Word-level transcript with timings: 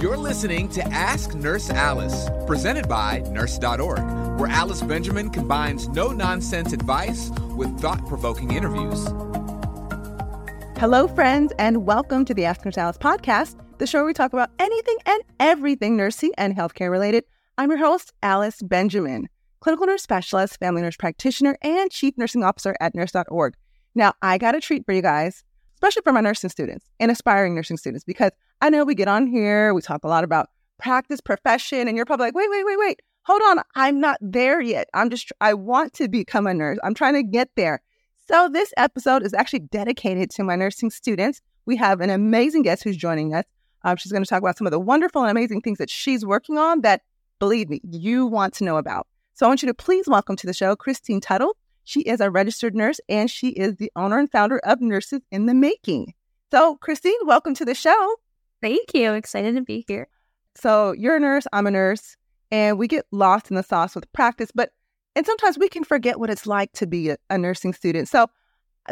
You're 0.00 0.16
listening 0.16 0.68
to 0.70 0.82
Ask 0.92 1.34
Nurse 1.34 1.70
Alice, 1.70 2.28
presented 2.46 2.88
by 2.88 3.18
Nurse.org, 3.32 3.98
where 4.38 4.48
Alice 4.48 4.80
Benjamin 4.80 5.28
combines 5.28 5.88
no 5.88 6.12
nonsense 6.12 6.72
advice 6.72 7.32
with 7.56 7.80
thought 7.80 8.06
provoking 8.06 8.52
interviews. 8.52 9.08
Hello, 10.78 11.08
friends, 11.08 11.52
and 11.58 11.84
welcome 11.84 12.24
to 12.26 12.32
the 12.32 12.44
Ask 12.44 12.64
Nurse 12.64 12.78
Alice 12.78 12.96
podcast, 12.96 13.56
the 13.78 13.88
show 13.88 13.98
where 13.98 14.06
we 14.06 14.12
talk 14.12 14.32
about 14.32 14.50
anything 14.60 14.98
and 15.04 15.20
everything 15.40 15.96
nursing 15.96 16.30
and 16.38 16.54
healthcare 16.56 16.92
related. 16.92 17.24
I'm 17.56 17.68
your 17.68 17.80
host, 17.80 18.12
Alice 18.22 18.62
Benjamin, 18.62 19.28
clinical 19.58 19.88
nurse 19.88 20.04
specialist, 20.04 20.60
family 20.60 20.80
nurse 20.80 20.96
practitioner, 20.96 21.58
and 21.60 21.90
chief 21.90 22.14
nursing 22.16 22.44
officer 22.44 22.76
at 22.80 22.94
Nurse.org. 22.94 23.54
Now, 23.96 24.12
I 24.22 24.38
got 24.38 24.54
a 24.54 24.60
treat 24.60 24.86
for 24.86 24.92
you 24.92 25.02
guys, 25.02 25.42
especially 25.78 26.02
for 26.02 26.12
my 26.12 26.20
nursing 26.20 26.50
students 26.50 26.84
and 26.98 27.08
aspiring 27.08 27.54
nursing 27.54 27.76
students, 27.76 28.04
because 28.04 28.32
I 28.60 28.68
know 28.68 28.84
we 28.84 28.96
get 28.96 29.06
on 29.06 29.28
here, 29.28 29.72
we 29.72 29.80
talk 29.80 30.02
a 30.02 30.08
lot 30.08 30.24
about 30.24 30.48
practice, 30.76 31.20
profession, 31.20 31.86
and 31.86 31.96
you're 31.96 32.04
probably 32.04 32.26
like, 32.26 32.34
wait, 32.34 32.50
wait, 32.50 32.66
wait, 32.66 32.78
wait, 32.80 33.02
hold 33.22 33.40
on, 33.42 33.62
I'm 33.76 34.00
not 34.00 34.18
there 34.20 34.60
yet. 34.60 34.88
I'm 34.92 35.08
just, 35.08 35.30
I 35.40 35.54
want 35.54 35.94
to 35.94 36.08
become 36.08 36.48
a 36.48 36.54
nurse. 36.54 36.78
I'm 36.82 36.94
trying 36.94 37.14
to 37.14 37.22
get 37.22 37.50
there. 37.54 37.80
So 38.26 38.48
this 38.52 38.74
episode 38.76 39.22
is 39.22 39.32
actually 39.32 39.60
dedicated 39.60 40.30
to 40.30 40.42
my 40.42 40.56
nursing 40.56 40.90
students. 40.90 41.40
We 41.64 41.76
have 41.76 42.00
an 42.00 42.10
amazing 42.10 42.62
guest 42.62 42.82
who's 42.82 42.96
joining 42.96 43.32
us. 43.32 43.44
Um, 43.84 43.96
she's 43.96 44.10
going 44.10 44.24
to 44.24 44.28
talk 44.28 44.42
about 44.42 44.58
some 44.58 44.66
of 44.66 44.72
the 44.72 44.80
wonderful 44.80 45.22
and 45.22 45.30
amazing 45.30 45.60
things 45.60 45.78
that 45.78 45.90
she's 45.90 46.26
working 46.26 46.58
on 46.58 46.80
that, 46.80 47.02
believe 47.38 47.68
me, 47.68 47.80
you 47.88 48.26
want 48.26 48.52
to 48.54 48.64
know 48.64 48.78
about. 48.78 49.06
So 49.34 49.46
I 49.46 49.48
want 49.48 49.62
you 49.62 49.68
to 49.68 49.74
please 49.74 50.08
welcome 50.08 50.34
to 50.34 50.46
the 50.48 50.52
show 50.52 50.74
Kristine 50.74 51.22
Tuttle. 51.22 51.56
She 51.88 52.00
is 52.02 52.20
a 52.20 52.30
registered 52.30 52.74
nurse 52.74 53.00
and 53.08 53.30
she 53.30 53.48
is 53.48 53.76
the 53.76 53.90
owner 53.96 54.18
and 54.18 54.30
founder 54.30 54.58
of 54.58 54.82
Nurses 54.82 55.22
in 55.30 55.46
the 55.46 55.54
Making. 55.54 56.12
So, 56.50 56.76
Kristine, 56.82 57.14
welcome 57.24 57.54
to 57.54 57.64
the 57.64 57.74
show. 57.74 58.16
Thank 58.60 58.92
you. 58.92 59.14
Excited 59.14 59.54
to 59.54 59.62
be 59.62 59.86
here. 59.88 60.06
So 60.54 60.92
you're 60.92 61.16
a 61.16 61.20
nurse, 61.20 61.46
I'm 61.50 61.66
a 61.66 61.70
nurse, 61.70 62.18
and 62.50 62.78
we 62.78 62.88
get 62.88 63.06
lost 63.10 63.48
in 63.48 63.56
the 63.56 63.62
sauce 63.62 63.94
with 63.94 64.12
practice, 64.12 64.50
but 64.54 64.72
and 65.16 65.24
sometimes 65.24 65.56
we 65.56 65.70
can 65.70 65.82
forget 65.82 66.20
what 66.20 66.28
it's 66.28 66.46
like 66.46 66.72
to 66.72 66.86
be 66.86 67.08
a, 67.08 67.16
a 67.30 67.38
nursing 67.38 67.72
student. 67.72 68.06
So 68.08 68.26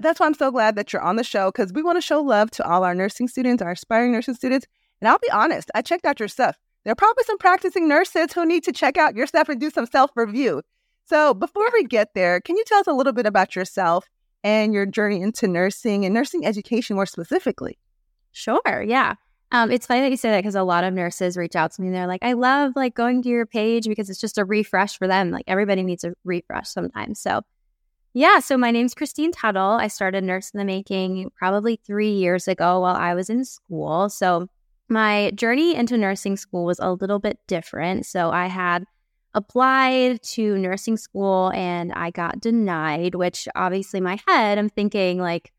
that's 0.01 0.19
why 0.19 0.25
I'm 0.25 0.33
so 0.33 0.51
glad 0.51 0.75
that 0.77 0.91
you're 0.95 1.03
on 1.03 1.17
the 1.17 1.23
show 1.23 1.53
because 1.53 1.75
we 1.75 1.83
want 1.83 1.99
to 1.99 2.01
show 2.01 2.23
love 2.23 2.51
to 2.53 2.67
all 2.67 2.83
our 2.83 2.95
nursing 2.95 3.29
students, 3.29 3.63
our 3.63 3.73
aspiring 3.73 4.13
nursing 4.13 4.37
students. 4.37 4.67
And 5.03 5.09
I'll 5.09 5.19
be 5.19 5.31
honest, 5.31 5.71
I 5.75 5.83
checked 5.83 6.07
out 6.07 6.19
your 6.19 6.31
stuff. 6.31 6.57
There 6.85 6.93
are 6.93 6.97
probably 6.97 7.25
some 7.25 7.37
practicing 7.37 7.89
nurses 7.89 8.33
who 8.33 8.47
need 8.47 8.65
to 8.65 8.73
check 8.73 8.97
out 8.97 9.15
your 9.15 9.27
stuff 9.27 9.51
and 9.51 9.61
do 9.61 9.69
some 9.69 9.85
self 9.85 10.13
review. 10.17 10.63
So 11.07 11.35
before 11.35 11.69
we 11.73 11.85
get 11.85 12.15
there, 12.15 12.41
can 12.41 12.57
you 12.57 12.65
tell 12.67 12.81
us 12.81 12.89
a 12.89 12.93
little 12.93 13.13
bit 13.13 13.27
about 13.27 13.55
yourself 13.55 14.09
and 14.43 14.75
your 14.75 14.87
journey 14.87 15.23
into 15.23 15.47
nursing 15.47 16.05
and 16.05 16.13
nursing 16.13 16.45
education 16.45 16.97
more 16.97 17.07
specifically? 17.07 17.79
Sure. 18.33 18.83
Yeah. 18.83 19.15
Um, 19.53 19.71
it's 19.71 19.87
funny 19.87 20.01
that 20.01 20.11
you 20.11 20.17
say 20.17 20.31
that 20.31 20.41
because 20.41 20.57
a 20.57 20.65
lot 20.65 20.83
of 20.83 20.93
nurses 20.93 21.37
reach 21.37 21.55
out 21.55 21.71
to 21.73 21.81
me 21.81 21.89
and 21.89 21.97
they're 21.97 22.09
like, 22.09 22.25
I 22.25 22.33
love 22.33 22.73
like 22.75 22.97
going 22.97 23.23
to 23.23 23.29
your 23.29 23.47
page 23.47 23.87
because 23.87 24.11
it's 24.11 24.21
just 24.21 24.37
a 24.37 24.45
refresh 24.45 24.99
for 24.99 25.07
them. 25.07 25.31
Like 25.31 25.45
everybody 25.47 25.85
needs 25.85 26.03
a 26.03 26.13
refresh 26.25 26.69
sometimes. 26.69 27.21
So 27.21 27.43
yeah, 28.13 28.41
so 28.41 28.57
my 28.57 28.73
name's 28.73 28.95
Kristine 28.95 29.31
Tuttle. 29.31 29.63
I 29.63 29.87
started 29.87 30.25
Nurse 30.25 30.51
in 30.51 30.59
the 30.59 30.65
Making 30.65 31.31
probably 31.37 31.79
three 31.87 32.13
years 32.13 32.49
ago 32.49 32.81
while 32.81 32.97
I 32.97 33.15
was 33.15 33.31
in 33.31 33.45
school. 33.45 34.09
So 34.09 34.49
my 34.89 35.31
journey 35.37 35.77
into 35.77 35.97
nursing 35.97 36.37
school 36.37 36.65
was 36.65 36.81
a 36.81 36.93
little 36.93 37.21
bit 37.21 37.39
different. 37.47 38.07
So 38.07 38.31
I 38.31 38.47
had 38.47 38.85
applied 39.37 40.21
to 40.23 40.59
nursing 40.59 40.97
school 40.97 41.53
and 41.55 41.93
I 41.93 42.11
got 42.11 42.41
denied, 42.41 43.15
which 43.15 43.47
obviously 43.55 44.01
my 44.01 44.19
head, 44.27 44.59
I'm 44.59 44.69
thinking 44.69 45.19
like, 45.19 45.53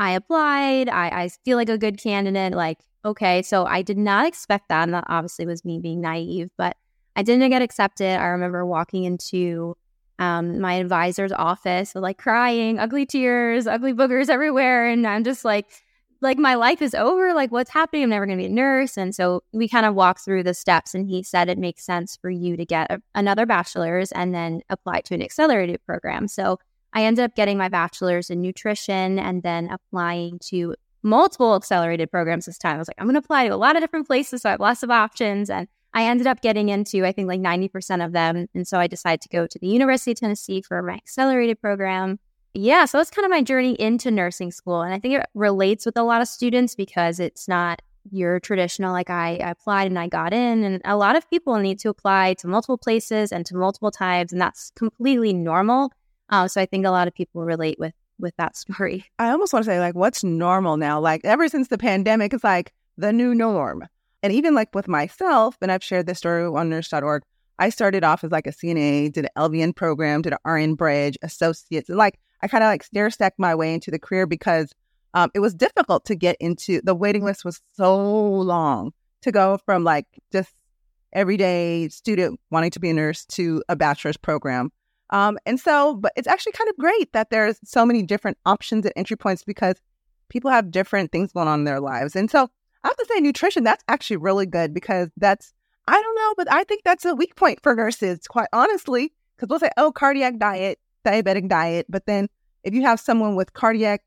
I 0.00 0.12
applied, 0.12 0.88
I, 0.88 1.08
I 1.08 1.28
feel 1.44 1.56
like 1.56 1.68
a 1.68 1.78
good 1.78 2.02
candidate, 2.02 2.54
like 2.54 2.78
okay, 3.04 3.42
so 3.42 3.64
I 3.64 3.82
did 3.82 3.98
not 3.98 4.26
expect 4.26 4.68
that. 4.68 4.82
And 4.84 4.94
that 4.94 5.04
obviously 5.08 5.46
was 5.46 5.64
me 5.64 5.78
being 5.78 6.00
naive, 6.00 6.50
but 6.56 6.76
I 7.16 7.22
didn't 7.22 7.48
get 7.50 7.62
accepted. 7.62 8.18
I 8.18 8.26
remember 8.26 8.64
walking 8.66 9.04
into 9.04 9.76
um, 10.18 10.60
my 10.60 10.74
advisor's 10.74 11.32
office, 11.32 11.94
with, 11.94 12.02
like 12.02 12.18
crying, 12.18 12.78
ugly 12.78 13.06
tears, 13.06 13.66
ugly 13.66 13.92
boogers 13.92 14.28
everywhere. 14.28 14.88
And 14.88 15.06
I'm 15.06 15.24
just 15.24 15.44
like, 15.44 15.66
like 16.20 16.38
my 16.38 16.54
life 16.54 16.82
is 16.82 16.94
over. 16.94 17.32
Like, 17.32 17.52
what's 17.52 17.70
happening? 17.70 18.02
I'm 18.02 18.10
never 18.10 18.26
going 18.26 18.38
to 18.38 18.42
be 18.42 18.50
a 18.50 18.54
nurse. 18.54 18.96
And 18.96 19.14
so 19.14 19.42
we 19.52 19.68
kind 19.68 19.86
of 19.86 19.94
walked 19.94 20.24
through 20.24 20.42
the 20.42 20.54
steps, 20.54 20.94
and 20.94 21.06
he 21.06 21.22
said 21.22 21.48
it 21.48 21.58
makes 21.58 21.84
sense 21.84 22.16
for 22.16 22.30
you 22.30 22.56
to 22.56 22.64
get 22.64 22.90
a, 22.90 23.00
another 23.14 23.46
bachelor's 23.46 24.12
and 24.12 24.34
then 24.34 24.62
apply 24.68 25.02
to 25.02 25.14
an 25.14 25.22
accelerated 25.22 25.84
program. 25.86 26.28
So 26.28 26.58
I 26.92 27.04
ended 27.04 27.24
up 27.24 27.34
getting 27.34 27.58
my 27.58 27.68
bachelor's 27.68 28.30
in 28.30 28.40
nutrition 28.40 29.18
and 29.18 29.42
then 29.42 29.68
applying 29.70 30.38
to 30.46 30.74
multiple 31.02 31.54
accelerated 31.54 32.10
programs 32.10 32.46
this 32.46 32.58
time. 32.58 32.76
I 32.76 32.78
was 32.78 32.88
like, 32.88 32.96
I'm 32.98 33.06
going 33.06 33.14
to 33.14 33.20
apply 33.20 33.48
to 33.48 33.54
a 33.54 33.56
lot 33.56 33.76
of 33.76 33.82
different 33.82 34.06
places. 34.06 34.42
So 34.42 34.48
I 34.48 34.52
have 34.52 34.60
lots 34.60 34.82
of 34.82 34.90
options. 34.90 35.50
And 35.50 35.68
I 35.94 36.04
ended 36.04 36.26
up 36.26 36.40
getting 36.40 36.68
into, 36.68 37.04
I 37.04 37.12
think, 37.12 37.28
like 37.28 37.40
90% 37.40 38.04
of 38.04 38.12
them. 38.12 38.46
And 38.54 38.66
so 38.66 38.78
I 38.78 38.86
decided 38.86 39.20
to 39.22 39.28
go 39.28 39.46
to 39.46 39.58
the 39.58 39.68
University 39.68 40.12
of 40.12 40.18
Tennessee 40.18 40.62
for 40.62 40.82
my 40.82 40.94
accelerated 40.94 41.60
program. 41.60 42.18
Yeah. 42.54 42.86
So 42.86 42.98
that's 42.98 43.10
kind 43.10 43.24
of 43.24 43.30
my 43.30 43.42
journey 43.42 43.72
into 43.74 44.10
nursing 44.10 44.50
school. 44.50 44.82
And 44.82 44.92
I 44.92 44.98
think 44.98 45.14
it 45.14 45.26
relates 45.34 45.86
with 45.86 45.96
a 45.96 46.02
lot 46.02 46.22
of 46.22 46.28
students 46.28 46.74
because 46.74 47.20
it's 47.20 47.46
not 47.46 47.82
your 48.10 48.40
traditional, 48.40 48.92
like 48.92 49.10
I 49.10 49.32
applied 49.32 49.88
and 49.88 49.98
I 49.98 50.08
got 50.08 50.32
in. 50.32 50.64
And 50.64 50.82
a 50.84 50.96
lot 50.96 51.16
of 51.16 51.28
people 51.30 51.56
need 51.58 51.78
to 51.80 51.88
apply 51.88 52.34
to 52.34 52.48
multiple 52.48 52.78
places 52.78 53.32
and 53.32 53.44
to 53.46 53.56
multiple 53.56 53.90
times. 53.90 54.32
And 54.32 54.40
that's 54.40 54.72
completely 54.76 55.32
normal. 55.32 55.92
Uh, 56.30 56.48
so 56.48 56.60
I 56.60 56.66
think 56.66 56.84
a 56.84 56.90
lot 56.90 57.08
of 57.08 57.14
people 57.14 57.44
relate 57.44 57.78
with 57.78 57.94
with 58.18 58.34
that 58.36 58.56
story. 58.56 59.04
I 59.18 59.30
almost 59.30 59.52
want 59.52 59.64
to 59.64 59.70
say, 59.70 59.80
like, 59.80 59.94
what's 59.94 60.24
normal 60.24 60.76
now? 60.76 61.00
Like, 61.00 61.20
ever 61.24 61.48
since 61.48 61.68
the 61.68 61.78
pandemic, 61.78 62.32
it's 62.32 62.44
like 62.44 62.72
the 62.96 63.12
new 63.12 63.34
norm. 63.34 63.86
And 64.22 64.32
even 64.32 64.54
like 64.54 64.74
with 64.74 64.88
myself, 64.88 65.56
and 65.62 65.70
I've 65.70 65.84
shared 65.84 66.06
this 66.06 66.18
story 66.18 66.44
on 66.44 66.68
nurse.org, 66.68 67.22
I 67.60 67.70
started 67.70 68.04
off 68.04 68.24
as 68.24 68.32
like 68.32 68.46
a 68.46 68.52
CNA, 68.52 69.12
did 69.12 69.26
an 69.26 69.30
LVN 69.36 69.74
program, 69.76 70.22
did 70.22 70.32
an 70.32 70.50
RN 70.50 70.74
bridge, 70.74 71.16
associates. 71.22 71.88
Like, 71.88 72.18
I 72.42 72.48
kind 72.48 72.64
of 72.64 72.68
like 72.68 72.82
stair 72.82 73.10
stacked 73.10 73.38
my 73.38 73.54
way 73.54 73.74
into 73.74 73.90
the 73.90 73.98
career 73.98 74.26
because 74.26 74.72
um, 75.14 75.30
it 75.34 75.40
was 75.40 75.54
difficult 75.54 76.04
to 76.06 76.14
get 76.14 76.36
into 76.40 76.80
the 76.82 76.94
waiting 76.94 77.24
list 77.24 77.44
was 77.44 77.60
so 77.72 77.96
long 77.96 78.92
to 79.22 79.32
go 79.32 79.58
from 79.64 79.84
like 79.84 80.06
just 80.32 80.54
everyday 81.12 81.88
student 81.88 82.38
wanting 82.50 82.70
to 82.70 82.80
be 82.80 82.90
a 82.90 82.94
nurse 82.94 83.24
to 83.24 83.62
a 83.68 83.76
bachelor's 83.76 84.16
program. 84.16 84.70
Um, 85.10 85.38
and 85.46 85.58
so, 85.58 85.94
but 85.94 86.12
it's 86.16 86.28
actually 86.28 86.52
kind 86.52 86.68
of 86.68 86.76
great 86.76 87.12
that 87.12 87.30
there's 87.30 87.58
so 87.64 87.86
many 87.86 88.02
different 88.02 88.36
options 88.44 88.84
and 88.84 88.92
entry 88.94 89.16
points 89.16 89.42
because 89.42 89.76
people 90.28 90.50
have 90.50 90.70
different 90.70 91.10
things 91.10 91.32
going 91.32 91.48
on 91.48 91.60
in 91.60 91.64
their 91.64 91.80
lives. 91.80 92.14
And 92.14 92.30
so 92.30 92.48
I 92.84 92.88
have 92.88 92.96
to 92.96 93.06
say, 93.06 93.20
nutrition, 93.20 93.64
that's 93.64 93.84
actually 93.88 94.18
really 94.18 94.46
good 94.46 94.74
because 94.74 95.08
that's, 95.16 95.52
I 95.86 96.00
don't 96.00 96.14
know, 96.14 96.34
but 96.36 96.52
I 96.52 96.64
think 96.64 96.84
that's 96.84 97.06
a 97.06 97.14
weak 97.14 97.36
point 97.36 97.60
for 97.62 97.74
nurses, 97.74 98.20
quite 98.28 98.48
honestly, 98.52 99.12
because 99.36 99.48
we'll 99.48 99.60
say, 99.60 99.70
oh, 99.78 99.90
cardiac 99.90 100.38
diet, 100.38 100.78
diabetic 101.04 101.48
diet. 101.48 101.86
But 101.88 102.06
then 102.06 102.28
if 102.64 102.74
you 102.74 102.82
have 102.82 103.00
someone 103.00 103.36
with 103.36 103.52
cardiac 103.52 104.02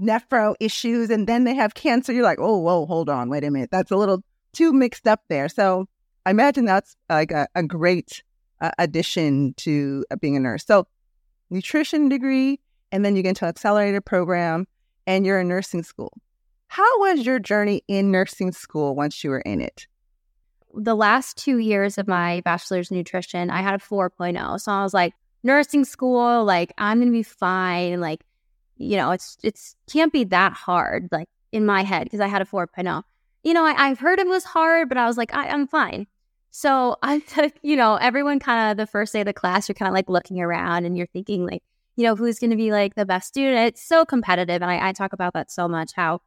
nephro 0.00 0.54
issues 0.60 1.10
and 1.10 1.26
then 1.26 1.44
they 1.44 1.54
have 1.54 1.74
cancer, 1.74 2.12
you're 2.12 2.24
like, 2.24 2.38
oh, 2.40 2.58
whoa, 2.58 2.86
hold 2.86 3.08
on, 3.08 3.28
wait 3.28 3.44
a 3.44 3.50
minute. 3.50 3.70
That's 3.70 3.90
a 3.90 3.96
little 3.96 4.22
too 4.52 4.72
mixed 4.72 5.06
up 5.06 5.22
there. 5.28 5.48
So 5.48 5.86
I 6.26 6.30
imagine 6.30 6.64
that's 6.64 6.96
like 7.08 7.32
a, 7.32 7.46
a 7.54 7.62
great 7.62 8.22
uh, 8.60 8.70
addition 8.78 9.54
to 9.54 10.04
uh, 10.10 10.16
being 10.16 10.36
a 10.36 10.40
nurse. 10.40 10.64
So, 10.64 10.86
nutrition 11.48 12.08
degree, 12.08 12.60
and 12.92 13.04
then 13.04 13.16
you 13.16 13.22
get 13.22 13.30
into 13.30 13.44
an 13.44 13.50
accelerated 13.50 14.04
program, 14.04 14.66
and 15.06 15.24
you're 15.24 15.40
in 15.40 15.48
nursing 15.48 15.82
school. 15.82 16.12
How 16.68 17.00
was 17.00 17.26
your 17.26 17.38
journey 17.38 17.82
in 17.88 18.10
nursing 18.10 18.52
school 18.52 18.94
once 18.94 19.24
you 19.24 19.30
were 19.30 19.40
in 19.40 19.60
it? 19.60 19.86
The 20.72 20.94
last 20.94 21.36
two 21.36 21.58
years 21.58 21.98
of 21.98 22.06
my 22.06 22.42
bachelor's 22.44 22.92
nutrition, 22.92 23.50
I 23.50 23.60
had 23.60 23.74
a 23.74 23.78
4.0. 23.78 24.60
So 24.60 24.70
I 24.70 24.82
was 24.84 24.94
like, 24.94 25.14
nursing 25.42 25.84
school, 25.84 26.44
like 26.44 26.72
I'm 26.78 26.98
gonna 26.98 27.10
be 27.10 27.22
fine. 27.22 28.00
Like, 28.00 28.24
you 28.76 28.96
know, 28.96 29.10
it's 29.12 29.38
it's 29.42 29.76
can't 29.90 30.12
be 30.12 30.24
that 30.24 30.52
hard, 30.52 31.08
like 31.12 31.28
in 31.52 31.66
my 31.66 31.82
head, 31.82 32.04
because 32.04 32.20
I 32.20 32.28
had 32.28 32.42
a 32.42 32.46
4.0. 32.46 33.02
You 33.42 33.54
know, 33.54 33.64
I, 33.64 33.88
have 33.88 33.98
heard 33.98 34.18
it 34.18 34.26
was 34.26 34.44
hard, 34.44 34.88
but 34.88 34.98
I 34.98 35.06
was 35.06 35.16
like, 35.16 35.34
I, 35.34 35.48
I'm 35.48 35.66
fine. 35.66 36.06
So 36.50 36.96
I 37.02 37.22
you 37.62 37.76
know, 37.76 37.96
everyone 37.96 38.38
kind 38.38 38.70
of 38.70 38.76
the 38.76 38.90
first 38.90 39.12
day 39.12 39.20
of 39.20 39.26
the 39.26 39.32
class, 39.32 39.68
you're 39.68 39.74
kind 39.74 39.88
of 39.88 39.94
like 39.94 40.08
looking 40.08 40.40
around 40.40 40.84
and 40.84 40.96
you're 40.96 41.06
thinking 41.06 41.46
like, 41.46 41.62
you 41.96 42.04
know, 42.04 42.16
who's 42.16 42.38
going 42.38 42.50
to 42.50 42.56
be 42.56 42.72
like 42.72 42.94
the 42.94 43.06
best 43.06 43.28
student. 43.28 43.68
It's 43.68 43.82
so 43.82 44.04
competitive. 44.04 44.62
And 44.62 44.70
I, 44.70 44.88
I 44.88 44.92
talk 44.92 45.12
about 45.12 45.34
that 45.34 45.50
so 45.50 45.68
much 45.68 45.92
how 45.94 46.20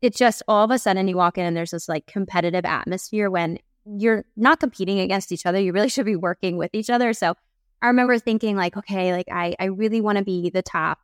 it 0.00 0.14
just 0.14 0.42
all 0.46 0.64
of 0.64 0.70
a 0.70 0.78
sudden 0.78 1.08
you 1.08 1.16
walk 1.16 1.38
in 1.38 1.44
and 1.44 1.56
there's 1.56 1.72
this 1.72 1.88
like 1.88 2.06
competitive 2.06 2.64
atmosphere 2.64 3.30
when 3.30 3.58
you're 3.84 4.24
not 4.36 4.60
competing 4.60 5.00
against 5.00 5.32
each 5.32 5.46
other. 5.46 5.58
You 5.60 5.72
really 5.72 5.88
should 5.88 6.06
be 6.06 6.16
working 6.16 6.56
with 6.56 6.70
each 6.72 6.90
other. 6.90 7.12
So 7.12 7.34
I 7.82 7.86
remember 7.88 8.18
thinking 8.18 8.56
like, 8.56 8.76
okay, 8.76 9.12
like 9.12 9.28
I, 9.30 9.54
I 9.58 9.66
really 9.66 10.00
want 10.00 10.18
to 10.18 10.24
be 10.24 10.50
the 10.50 10.62
top 10.62 10.98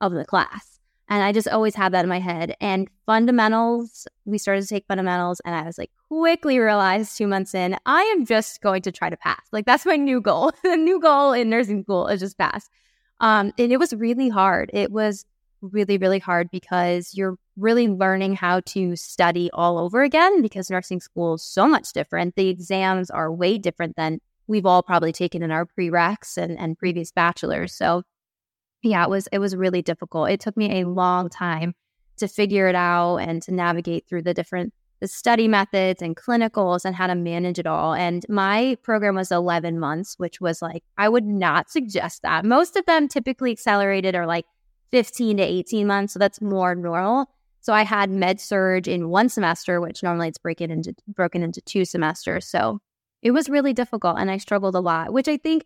of 0.00 0.12
the 0.12 0.24
class. 0.24 0.74
And 1.08 1.22
I 1.22 1.32
just 1.32 1.48
always 1.48 1.74
had 1.74 1.92
that 1.92 2.04
in 2.04 2.08
my 2.08 2.18
head. 2.18 2.56
And 2.60 2.88
fundamentals, 3.04 4.06
we 4.24 4.38
started 4.38 4.62
to 4.62 4.68
take 4.68 4.86
fundamentals, 4.88 5.40
and 5.44 5.54
I 5.54 5.62
was 5.62 5.76
like, 5.76 5.90
quickly 6.08 6.58
realized 6.58 7.16
two 7.16 7.26
months 7.26 7.54
in, 7.54 7.76
I 7.84 8.02
am 8.16 8.24
just 8.24 8.62
going 8.62 8.82
to 8.82 8.92
try 8.92 9.10
to 9.10 9.16
pass. 9.16 9.42
Like, 9.52 9.66
that's 9.66 9.84
my 9.84 9.96
new 9.96 10.20
goal. 10.20 10.52
the 10.62 10.76
new 10.76 11.00
goal 11.00 11.32
in 11.32 11.50
nursing 11.50 11.82
school 11.82 12.06
is 12.06 12.20
just 12.20 12.38
pass. 12.38 12.70
Um, 13.20 13.52
and 13.58 13.70
it 13.70 13.76
was 13.76 13.92
really 13.92 14.30
hard. 14.30 14.70
It 14.72 14.90
was 14.90 15.26
really, 15.60 15.98
really 15.98 16.18
hard 16.18 16.50
because 16.50 17.14
you're 17.14 17.36
really 17.56 17.88
learning 17.88 18.34
how 18.34 18.60
to 18.60 18.96
study 18.96 19.50
all 19.52 19.78
over 19.78 20.02
again 20.02 20.42
because 20.42 20.70
nursing 20.70 21.00
school 21.00 21.34
is 21.34 21.42
so 21.42 21.68
much 21.68 21.92
different. 21.92 22.34
The 22.34 22.48
exams 22.48 23.10
are 23.10 23.32
way 23.32 23.58
different 23.58 23.96
than 23.96 24.20
we've 24.46 24.66
all 24.66 24.82
probably 24.82 25.12
taken 25.12 25.42
in 25.42 25.50
our 25.50 25.66
prereqs 25.66 26.36
and, 26.36 26.58
and 26.58 26.78
previous 26.78 27.10
bachelors. 27.10 27.74
So 27.74 28.02
yeah, 28.82 29.04
it 29.04 29.10
was 29.10 29.26
it 29.32 29.38
was 29.38 29.56
really 29.56 29.82
difficult. 29.82 30.30
It 30.30 30.40
took 30.40 30.56
me 30.56 30.80
a 30.80 30.88
long 30.88 31.28
time 31.28 31.74
to 32.18 32.28
figure 32.28 32.68
it 32.68 32.74
out 32.74 33.16
and 33.16 33.42
to 33.42 33.52
navigate 33.52 34.06
through 34.08 34.22
the 34.22 34.34
different 34.34 34.72
the 35.00 35.08
study 35.08 35.48
methods 35.48 36.00
and 36.00 36.16
clinicals 36.16 36.84
and 36.84 36.94
how 36.94 37.06
to 37.06 37.14
manage 37.14 37.58
it 37.58 37.66
all. 37.66 37.94
And 37.94 38.24
my 38.28 38.76
program 38.82 39.16
was 39.16 39.32
11 39.32 39.78
months, 39.78 40.14
which 40.18 40.40
was 40.40 40.62
like 40.62 40.84
I 40.98 41.08
would 41.08 41.26
not 41.26 41.70
suggest 41.70 42.22
that. 42.22 42.44
Most 42.44 42.76
of 42.76 42.86
them 42.86 43.08
typically 43.08 43.50
accelerated 43.50 44.14
are 44.14 44.26
like 44.26 44.46
15 44.92 45.38
to 45.38 45.42
18 45.42 45.86
months, 45.86 46.12
so 46.12 46.18
that's 46.18 46.40
more 46.40 46.74
normal. 46.74 47.26
So 47.60 47.72
I 47.72 47.82
had 47.82 48.10
med 48.10 48.40
surg 48.40 48.86
in 48.86 49.08
one 49.08 49.30
semester, 49.30 49.80
which 49.80 50.02
normally 50.02 50.28
it's 50.28 50.38
breaking 50.38 50.70
into 50.70 50.94
broken 51.08 51.42
into 51.42 51.62
two 51.62 51.86
semesters. 51.86 52.46
So 52.46 52.80
it 53.24 53.32
was 53.32 53.48
really 53.48 53.72
difficult 53.72 54.18
and 54.18 54.30
I 54.30 54.36
struggled 54.36 54.76
a 54.76 54.80
lot, 54.80 55.12
which 55.12 55.26
I 55.26 55.38
think 55.38 55.64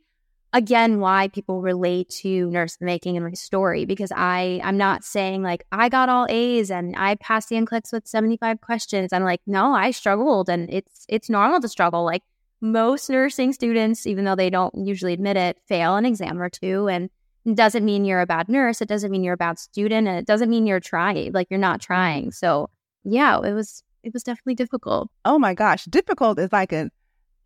again 0.54 0.98
why 0.98 1.28
people 1.28 1.60
relate 1.60 2.08
to 2.08 2.48
nurse 2.48 2.78
making 2.80 3.18
and 3.18 3.26
my 3.26 3.32
story 3.32 3.84
because 3.84 4.10
I 4.16 4.62
I'm 4.64 4.78
not 4.78 5.04
saying 5.04 5.42
like 5.42 5.64
I 5.72 5.90
got 5.90 6.08
all 6.08 6.26
A's 6.30 6.70
and 6.70 6.94
I 6.96 7.16
passed 7.16 7.50
the 7.50 7.56
NCLEX 7.56 7.92
with 7.92 8.06
75 8.06 8.62
questions. 8.62 9.12
I'm 9.12 9.24
like, 9.24 9.42
no, 9.46 9.74
I 9.74 9.90
struggled 9.90 10.48
and 10.48 10.72
it's 10.72 11.04
it's 11.08 11.28
normal 11.28 11.60
to 11.60 11.68
struggle. 11.68 12.04
Like 12.04 12.22
most 12.60 13.10
nursing 13.10 13.52
students, 13.52 14.06
even 14.06 14.24
though 14.24 14.36
they 14.36 14.50
don't 14.50 14.74
usually 14.86 15.12
admit 15.12 15.36
it, 15.36 15.58
fail 15.66 15.96
an 15.96 16.06
exam 16.06 16.40
or 16.40 16.48
two. 16.48 16.88
And 16.88 17.10
doesn't 17.54 17.84
mean 17.84 18.04
you're 18.04 18.20
a 18.20 18.26
bad 18.26 18.48
nurse. 18.48 18.82
It 18.82 18.88
doesn't 18.88 19.10
mean 19.10 19.24
you're 19.24 19.34
a 19.34 19.38
bad 19.38 19.58
student. 19.58 20.06
And 20.06 20.18
it 20.18 20.26
doesn't 20.26 20.50
mean 20.50 20.66
you're 20.66 20.80
trying, 20.80 21.32
like 21.32 21.48
you're 21.50 21.58
not 21.58 21.80
trying. 21.80 22.30
So 22.30 22.70
yeah, 23.04 23.40
it 23.40 23.52
was 23.52 23.82
it 24.02 24.12
was 24.12 24.22
definitely 24.22 24.54
difficult. 24.54 25.10
Oh 25.24 25.38
my 25.38 25.54
gosh. 25.54 25.84
Difficult 25.86 26.38
is 26.38 26.52
like 26.52 26.72
a 26.72 26.90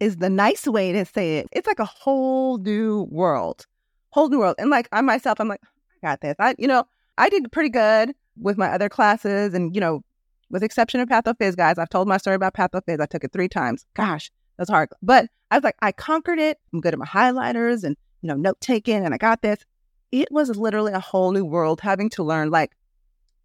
is 0.03 0.17
the 0.17 0.29
nice 0.29 0.67
way 0.67 0.91
to 0.91 1.05
say 1.05 1.39
it. 1.39 1.47
It's 1.53 1.69
like 1.69 1.79
a 1.79 1.85
whole 1.85 2.59
new 2.59 3.07
world, 3.09 3.67
whole 4.11 4.29
new 4.29 4.41
world. 4.41 4.57
And 4.59 4.69
like 4.69 4.89
I 4.91 5.01
myself, 5.01 5.39
I'm 5.41 5.47
like, 5.47 5.61
I 6.03 6.09
got 6.09 6.21
this. 6.21 6.35
I, 6.41 6.57
you 6.59 6.67
know, 6.67 6.83
I 7.19 7.29
did 7.29 7.53
pretty 7.53 7.69
good 7.69 8.13
with 8.37 8.59
my 8.59 8.69
other 8.69 8.89
classes, 8.89 9.55
and 9.55 9.73
you 9.77 9.81
know, 9.81 10.03
with 10.51 10.65
exception 10.65 10.99
of 10.99 11.09
pathophys, 11.09 11.55
guys, 11.55 11.79
I've 11.79 11.89
told 11.89 12.09
my 12.09 12.17
story 12.17 12.35
about 12.35 12.55
pathophys. 12.55 13.01
I 13.01 13.07
took 13.07 13.23
it 13.23 13.33
three 13.33 13.49
times. 13.49 13.87
Gosh, 13.95 14.33
that's 14.59 14.69
hard. 14.69 14.89
But 15.03 15.29
I 15.53 15.57
was 15.57 15.63
like, 15.63 15.77
I 15.83 15.93
conquered 15.93 16.41
it. 16.41 16.59
I'm 16.73 16.81
good 16.81 16.95
at 16.95 16.99
my 16.99 17.07
highlighters 17.07 17.85
and 17.85 17.97
you 18.23 18.29
know, 18.29 18.35
note 18.35 18.61
taking, 18.61 19.05
and 19.05 19.15
I 19.15 19.19
got 19.19 19.43
this. 19.43 19.65
It 20.11 20.33
was 20.33 20.57
literally 20.57 20.93
a 20.93 21.01
whole 21.01 21.31
new 21.31 21.45
world 21.45 21.81
having 21.81 22.11
to 22.11 22.25
learn 22.25 22.51
like 22.51 22.73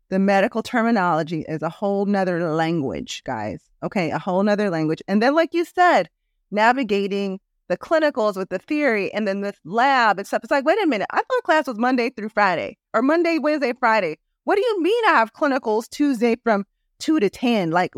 the 0.09 0.17
medical 0.17 0.63
terminology 0.63 1.45
is 1.47 1.61
a 1.61 1.69
whole 1.69 2.05
nother 2.05 2.51
language, 2.51 3.21
guys. 3.25 3.61
Okay, 3.83 4.09
a 4.09 4.17
whole 4.17 4.41
nother 4.41 4.71
language. 4.71 5.03
And 5.07 5.21
then, 5.21 5.35
like 5.35 5.53
you 5.53 5.63
said, 5.63 6.09
navigating 6.51 7.39
the 7.67 7.77
clinicals 7.77 8.35
with 8.35 8.49
the 8.49 8.59
theory 8.59 9.13
and 9.13 9.27
then 9.27 9.41
this 9.41 9.57
lab 9.65 10.17
and 10.17 10.27
stuff. 10.27 10.41
It's 10.43 10.51
like, 10.51 10.65
wait 10.65 10.81
a 10.81 10.87
minute, 10.87 11.07
I 11.11 11.17
thought 11.17 11.43
class 11.43 11.67
was 11.67 11.77
Monday 11.77 12.09
through 12.09 12.29
Friday 12.29 12.77
or 12.93 13.01
Monday, 13.01 13.39
Wednesday, 13.39 13.73
Friday. 13.77 14.17
What 14.45 14.55
do 14.55 14.61
you 14.61 14.81
mean 14.81 15.05
I 15.07 15.11
have 15.11 15.33
clinicals 15.33 15.89
Tuesday 15.89 16.37
from 16.43 16.65
two 16.99 17.19
to 17.19 17.29
10? 17.29 17.71
Like, 17.71 17.93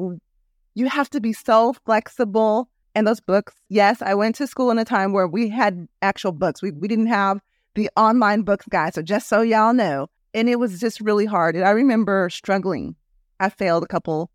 you 0.73 0.87
have 0.87 1.09
to 1.11 1.21
be 1.21 1.33
so 1.33 1.73
flexible. 1.85 2.69
And 2.95 3.05
those 3.05 3.19
books, 3.19 3.53
yes, 3.69 4.01
I 4.01 4.15
went 4.15 4.35
to 4.37 4.47
school 4.47 4.71
in 4.71 4.79
a 4.79 4.85
time 4.85 5.13
where 5.13 5.27
we 5.27 5.49
had 5.49 5.87
actual 6.01 6.31
books. 6.31 6.61
We, 6.61 6.71
we 6.71 6.87
didn't 6.87 7.07
have 7.07 7.39
the 7.75 7.89
online 7.95 8.41
books, 8.41 8.65
guys. 8.67 8.95
So 8.95 9.03
just 9.03 9.29
so 9.29 9.41
y'all 9.41 9.73
know. 9.73 10.07
And 10.33 10.49
it 10.49 10.59
was 10.59 10.79
just 10.79 10.99
really 10.99 11.25
hard. 11.25 11.55
And 11.55 11.65
I 11.65 11.69
remember 11.69 12.29
struggling. 12.29 12.95
I 13.39 13.49
failed 13.49 13.83
a 13.83 13.87
couple 13.87 14.31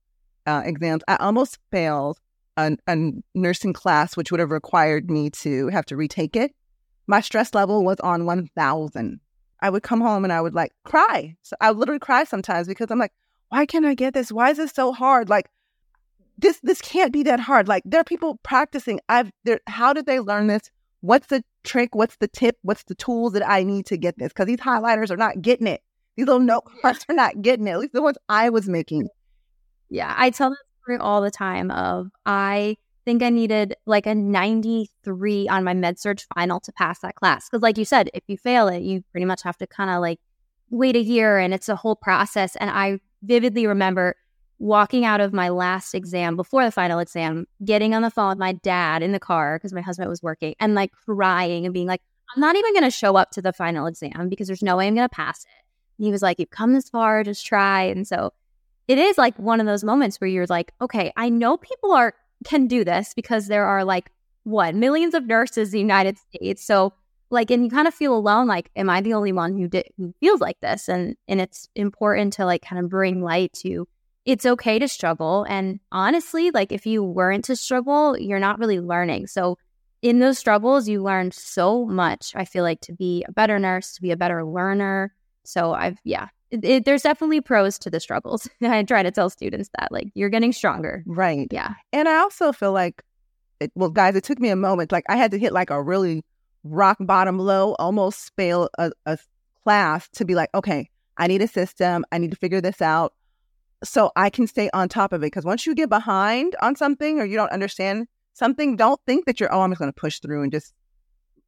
uh, 0.46 0.62
exams. 0.64 1.02
I 1.08 1.16
almost 1.16 1.58
failed 1.70 2.18
a, 2.56 2.76
a 2.86 3.12
nursing 3.34 3.72
class, 3.72 4.16
which 4.16 4.30
would 4.30 4.40
have 4.40 4.50
required 4.50 5.10
me 5.10 5.30
to 5.30 5.68
have 5.68 5.86
to 5.86 5.96
retake 5.96 6.36
it, 6.36 6.52
my 7.06 7.20
stress 7.20 7.54
level 7.54 7.84
was 7.84 8.00
on 8.00 8.26
1000. 8.26 9.20
I 9.60 9.70
would 9.70 9.82
come 9.82 10.00
home 10.00 10.24
and 10.24 10.32
I 10.32 10.40
would 10.40 10.54
like 10.54 10.72
cry. 10.84 11.36
So 11.42 11.56
I 11.60 11.70
would 11.70 11.78
literally 11.78 11.98
cry 11.98 12.24
sometimes 12.24 12.68
because 12.68 12.90
I'm 12.90 12.98
like, 12.98 13.12
why 13.48 13.66
can't 13.66 13.86
I 13.86 13.94
get 13.94 14.14
this? 14.14 14.32
Why 14.32 14.50
is 14.50 14.58
this 14.58 14.72
so 14.72 14.92
hard? 14.92 15.28
Like, 15.28 15.48
this 16.38 16.60
this 16.62 16.80
can't 16.80 17.12
be 17.12 17.22
that 17.24 17.40
hard. 17.40 17.68
Like 17.68 17.82
there 17.86 18.00
are 18.00 18.04
people 18.04 18.38
practicing. 18.42 19.00
I've 19.08 19.30
there 19.44 19.60
how 19.66 19.92
did 19.92 20.06
they 20.06 20.20
learn 20.20 20.48
this? 20.48 20.70
What's 21.00 21.28
the 21.28 21.44
trick? 21.62 21.94
What's 21.94 22.16
the 22.16 22.28
tip? 22.28 22.56
What's 22.62 22.84
the 22.84 22.94
tools 22.94 23.34
that 23.34 23.48
I 23.48 23.62
need 23.62 23.86
to 23.86 23.96
get 23.96 24.18
this? 24.18 24.28
Because 24.28 24.46
these 24.46 24.58
highlighters 24.58 25.10
are 25.10 25.16
not 25.16 25.42
getting 25.42 25.66
it. 25.66 25.82
These 26.16 26.26
little 26.26 26.40
note 26.40 26.64
cards 26.82 27.04
are 27.08 27.14
not 27.14 27.42
getting 27.42 27.66
it. 27.66 27.72
At 27.72 27.78
least 27.78 27.92
the 27.92 28.02
ones 28.02 28.18
I 28.28 28.50
was 28.50 28.68
making. 28.68 29.08
Yeah, 29.90 30.12
I 30.16 30.30
tell 30.30 30.50
them 30.50 30.58
all 31.00 31.20
the 31.20 31.30
time 31.30 31.70
of 31.70 32.10
I 32.26 32.76
think 33.04 33.22
I 33.22 33.30
needed 33.30 33.74
like 33.86 34.06
a 34.06 34.14
93 34.14 35.48
on 35.48 35.64
my 35.64 35.74
med 35.74 35.98
surg 35.98 36.20
final 36.34 36.60
to 36.60 36.72
pass 36.72 37.00
that 37.00 37.16
class. 37.16 37.48
Cause 37.48 37.62
like 37.62 37.76
you 37.78 37.84
said, 37.84 38.10
if 38.14 38.22
you 38.28 38.36
fail 38.36 38.68
it, 38.68 38.82
you 38.82 39.04
pretty 39.12 39.26
much 39.26 39.42
have 39.42 39.56
to 39.58 39.66
kind 39.66 39.90
of 39.90 40.00
like 40.00 40.20
wait 40.70 40.96
a 40.96 41.02
year 41.02 41.38
and 41.38 41.52
it's 41.52 41.68
a 41.68 41.76
whole 41.76 41.96
process. 41.96 42.56
And 42.56 42.70
I 42.70 43.00
vividly 43.22 43.66
remember 43.66 44.16
walking 44.58 45.04
out 45.04 45.20
of 45.20 45.32
my 45.32 45.48
last 45.48 45.94
exam 45.94 46.36
before 46.36 46.64
the 46.64 46.70
final 46.70 46.98
exam, 46.98 47.46
getting 47.64 47.94
on 47.94 48.02
the 48.02 48.10
phone 48.10 48.30
with 48.30 48.38
my 48.38 48.52
dad 48.52 49.02
in 49.02 49.12
the 49.12 49.20
car 49.20 49.58
because 49.58 49.72
my 49.72 49.80
husband 49.80 50.08
was 50.08 50.22
working 50.22 50.54
and 50.60 50.74
like 50.74 50.92
crying 50.92 51.64
and 51.64 51.74
being 51.74 51.86
like, 51.86 52.00
I'm 52.34 52.40
not 52.40 52.56
even 52.56 52.72
going 52.72 52.84
to 52.84 52.90
show 52.90 53.16
up 53.16 53.30
to 53.32 53.42
the 53.42 53.52
final 53.52 53.86
exam 53.86 54.28
because 54.28 54.46
there's 54.46 54.62
no 54.62 54.76
way 54.76 54.86
I'm 54.86 54.94
going 54.94 55.08
to 55.08 55.14
pass 55.14 55.44
it. 55.44 55.64
And 55.98 56.06
he 56.06 56.12
was 56.12 56.22
like, 56.22 56.38
You've 56.38 56.50
come 56.50 56.72
this 56.72 56.88
far, 56.88 57.22
just 57.22 57.44
try. 57.44 57.82
And 57.82 58.06
so 58.06 58.32
it 58.88 58.98
is 58.98 59.18
like 59.18 59.38
one 59.38 59.60
of 59.60 59.66
those 59.66 59.84
moments 59.84 60.20
where 60.20 60.28
you're 60.28 60.46
like, 60.46 60.72
okay, 60.80 61.12
I 61.16 61.28
know 61.28 61.56
people 61.56 61.92
are 61.92 62.14
can 62.44 62.66
do 62.66 62.84
this 62.84 63.14
because 63.14 63.46
there 63.46 63.64
are 63.64 63.84
like 63.84 64.10
what 64.44 64.74
millions 64.74 65.14
of 65.14 65.26
nurses 65.26 65.68
in 65.68 65.72
the 65.72 65.80
United 65.80 66.18
States. 66.18 66.64
So 66.64 66.92
like, 67.30 67.50
and 67.50 67.64
you 67.64 67.70
kind 67.70 67.88
of 67.88 67.94
feel 67.94 68.14
alone. 68.14 68.46
Like, 68.46 68.70
am 68.76 68.90
I 68.90 69.00
the 69.00 69.14
only 69.14 69.32
one 69.32 69.56
who 69.56 69.68
did 69.68 69.86
who 69.96 70.14
feels 70.20 70.40
like 70.40 70.60
this? 70.60 70.88
And 70.88 71.16
and 71.28 71.40
it's 71.40 71.68
important 71.74 72.34
to 72.34 72.44
like 72.44 72.62
kind 72.62 72.82
of 72.82 72.90
bring 72.90 73.22
light 73.22 73.52
to 73.62 73.88
it's 74.24 74.46
okay 74.46 74.78
to 74.78 74.88
struggle. 74.88 75.44
And 75.48 75.80
honestly, 75.92 76.50
like 76.50 76.72
if 76.72 76.86
you 76.86 77.02
weren't 77.02 77.44
to 77.46 77.56
struggle, 77.56 78.18
you're 78.18 78.38
not 78.38 78.58
really 78.58 78.80
learning. 78.80 79.26
So 79.26 79.58
in 80.00 80.18
those 80.18 80.38
struggles, 80.38 80.88
you 80.88 81.02
learn 81.02 81.30
so 81.30 81.84
much. 81.84 82.32
I 82.34 82.44
feel 82.44 82.62
like 82.62 82.80
to 82.82 82.92
be 82.92 83.24
a 83.28 83.32
better 83.32 83.58
nurse, 83.58 83.94
to 83.94 84.02
be 84.02 84.10
a 84.10 84.16
better 84.16 84.44
learner. 84.44 85.14
So 85.44 85.72
I've 85.72 85.98
yeah, 86.04 86.28
it, 86.62 86.84
there's 86.84 87.02
definitely 87.02 87.40
pros 87.40 87.78
to 87.80 87.90
the 87.90 88.00
struggles. 88.00 88.48
I 88.62 88.82
try 88.82 89.02
to 89.02 89.10
tell 89.10 89.30
students 89.30 89.70
that, 89.78 89.90
like, 89.90 90.08
you're 90.14 90.28
getting 90.28 90.52
stronger. 90.52 91.02
Right. 91.06 91.48
Yeah. 91.50 91.74
And 91.92 92.08
I 92.08 92.18
also 92.18 92.52
feel 92.52 92.72
like, 92.72 93.02
it, 93.60 93.72
well, 93.74 93.90
guys, 93.90 94.14
it 94.16 94.24
took 94.24 94.38
me 94.38 94.48
a 94.48 94.56
moment. 94.56 94.92
Like, 94.92 95.04
I 95.08 95.16
had 95.16 95.30
to 95.32 95.38
hit 95.38 95.52
like 95.52 95.70
a 95.70 95.82
really 95.82 96.24
rock 96.64 96.96
bottom 97.00 97.38
low, 97.38 97.74
almost 97.78 98.32
fail 98.36 98.68
a, 98.78 98.90
a 99.06 99.18
class 99.62 100.08
to 100.10 100.24
be 100.24 100.34
like, 100.34 100.50
okay, 100.54 100.90
I 101.16 101.26
need 101.26 101.42
a 101.42 101.48
system. 101.48 102.04
I 102.12 102.18
need 102.18 102.30
to 102.30 102.36
figure 102.36 102.60
this 102.60 102.82
out 102.82 103.14
so 103.82 104.10
I 104.16 104.30
can 104.30 104.46
stay 104.46 104.70
on 104.72 104.88
top 104.88 105.12
of 105.12 105.22
it. 105.22 105.26
Because 105.26 105.44
once 105.44 105.66
you 105.66 105.74
get 105.74 105.88
behind 105.88 106.56
on 106.60 106.76
something 106.76 107.20
or 107.20 107.24
you 107.24 107.36
don't 107.36 107.52
understand 107.52 108.08
something, 108.32 108.76
don't 108.76 109.00
think 109.06 109.26
that 109.26 109.40
you're, 109.40 109.52
oh, 109.54 109.60
I'm 109.60 109.70
just 109.70 109.78
going 109.78 109.92
to 109.92 110.00
push 110.00 110.18
through 110.18 110.42
and 110.42 110.52
just 110.52 110.74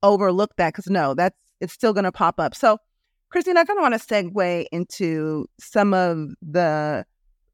overlook 0.03 0.55
that. 0.57 0.73
Because 0.73 0.89
no, 0.89 1.15
that's, 1.15 1.37
it's 1.61 1.73
still 1.73 1.93
going 1.93 2.05
to 2.05 2.13
pop 2.13 2.39
up. 2.39 2.55
So 2.55 2.79
Kristine, 3.33 3.57
I 3.57 3.65
kind 3.65 3.79
of 3.79 3.83
want 3.83 4.01
to 4.01 4.01
segue 4.01 4.67
into 4.73 5.47
some 5.59 5.93
of 5.95 6.31
the 6.41 7.05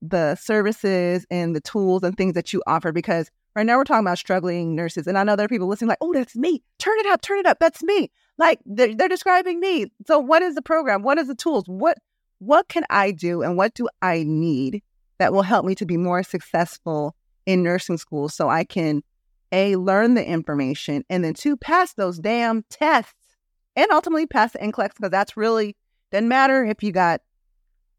the 0.02 0.34
services 0.34 1.24
and 1.30 1.54
the 1.54 1.60
tools 1.60 2.02
and 2.02 2.16
things 2.16 2.34
that 2.34 2.52
you 2.52 2.60
offer 2.66 2.90
because 2.90 3.30
right 3.54 3.64
now 3.64 3.76
we're 3.76 3.84
talking 3.84 4.04
about 4.04 4.18
struggling 4.18 4.74
nurses, 4.74 5.06
and 5.06 5.16
I 5.16 5.22
know 5.22 5.36
there 5.36 5.44
are 5.44 5.48
people 5.48 5.68
listening 5.68 5.88
like, 5.88 5.98
"Oh, 6.00 6.12
that's 6.12 6.36
me! 6.36 6.62
Turn 6.78 6.98
it 6.98 7.06
up, 7.06 7.22
turn 7.22 7.38
it 7.38 7.46
up! 7.46 7.58
That's 7.60 7.82
me!" 7.82 8.10
Like 8.38 8.60
they're, 8.66 8.94
they're 8.94 9.08
describing 9.08 9.60
me. 9.60 9.86
So, 10.06 10.18
what 10.18 10.42
is 10.42 10.54
the 10.54 10.62
program? 10.62 11.02
What 11.02 11.18
is 11.18 11.28
the 11.28 11.34
tools? 11.34 11.64
What 11.66 11.98
what 12.38 12.68
can 12.68 12.84
I 12.90 13.12
do, 13.12 13.42
and 13.42 13.56
what 13.56 13.74
do 13.74 13.88
I 14.02 14.24
need 14.26 14.82
that 15.18 15.32
will 15.32 15.42
help 15.42 15.64
me 15.64 15.74
to 15.76 15.86
be 15.86 15.96
more 15.96 16.22
successful 16.22 17.14
in 17.46 17.62
nursing 17.62 17.98
school, 17.98 18.28
so 18.28 18.48
I 18.48 18.64
can 18.64 19.02
a 19.52 19.76
learn 19.76 20.14
the 20.14 20.26
information 20.26 21.04
and 21.10 21.22
then 21.22 21.34
two 21.34 21.56
pass 21.56 21.92
those 21.92 22.18
damn 22.18 22.62
tests 22.70 23.21
and 23.76 23.90
ultimately 23.90 24.26
pass 24.26 24.52
the 24.52 24.58
NCLEX 24.58 24.96
because 24.96 25.10
that's 25.10 25.36
really 25.36 25.76
doesn't 26.10 26.28
matter 26.28 26.64
if 26.64 26.82
you 26.82 26.92
got, 26.92 27.22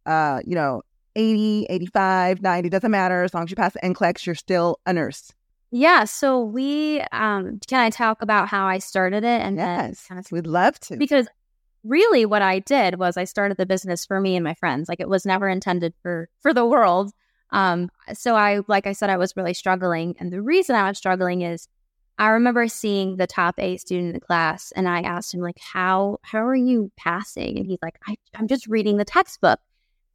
uh, 0.05 0.41
you 0.45 0.55
know, 0.55 0.83
80, 1.15 1.67
85, 1.69 2.41
90, 2.41 2.69
doesn't 2.69 2.91
matter. 2.91 3.23
As 3.23 3.33
long 3.33 3.43
as 3.43 3.49
you 3.49 3.55
pass 3.55 3.73
the 3.73 3.79
NCLEX, 3.79 4.25
you're 4.25 4.35
still 4.35 4.79
a 4.85 4.93
nurse. 4.93 5.31
Yeah. 5.71 6.03
So 6.03 6.39
we, 6.39 7.01
um, 7.11 7.59
can 7.67 7.79
I 7.79 7.89
talk 7.89 8.21
about 8.21 8.47
how 8.47 8.67
I 8.67 8.77
started 8.77 9.23
it? 9.23 9.41
And 9.41 9.57
yes, 9.57 10.05
kind 10.07 10.19
of, 10.19 10.31
we'd 10.31 10.45
love 10.45 10.79
to. 10.81 10.97
Because 10.97 11.27
really 11.83 12.25
what 12.25 12.43
I 12.43 12.59
did 12.59 12.99
was 12.99 13.17
I 13.17 13.23
started 13.23 13.57
the 13.57 13.65
business 13.65 14.05
for 14.05 14.19
me 14.19 14.35
and 14.35 14.43
my 14.43 14.53
friends. 14.53 14.87
Like 14.87 14.99
it 14.99 15.09
was 15.09 15.25
never 15.25 15.49
intended 15.49 15.93
for, 16.01 16.29
for 16.41 16.53
the 16.53 16.65
world. 16.65 17.11
Um, 17.51 17.89
so 18.13 18.35
I, 18.35 18.61
like 18.67 18.85
I 18.85 18.93
said, 18.93 19.09
I 19.09 19.17
was 19.17 19.35
really 19.35 19.53
struggling. 19.53 20.15
And 20.19 20.31
the 20.31 20.41
reason 20.41 20.75
I 20.75 20.87
was 20.87 20.97
struggling 20.97 21.41
is 21.41 21.67
I 22.17 22.29
remember 22.29 22.67
seeing 22.67 23.17
the 23.17 23.27
top 23.27 23.55
A 23.59 23.77
student 23.77 24.07
in 24.09 24.13
the 24.13 24.19
class 24.19 24.71
and 24.75 24.87
I 24.87 25.01
asked 25.01 25.33
him 25.33 25.41
like, 25.41 25.59
how, 25.59 26.19
how 26.21 26.45
are 26.45 26.55
you 26.55 26.91
passing? 26.95 27.57
And 27.57 27.65
he's 27.65 27.79
like, 27.81 27.97
I, 28.07 28.15
I'm 28.35 28.47
just 28.47 28.67
reading 28.67 28.97
the 28.97 29.05
textbook 29.05 29.59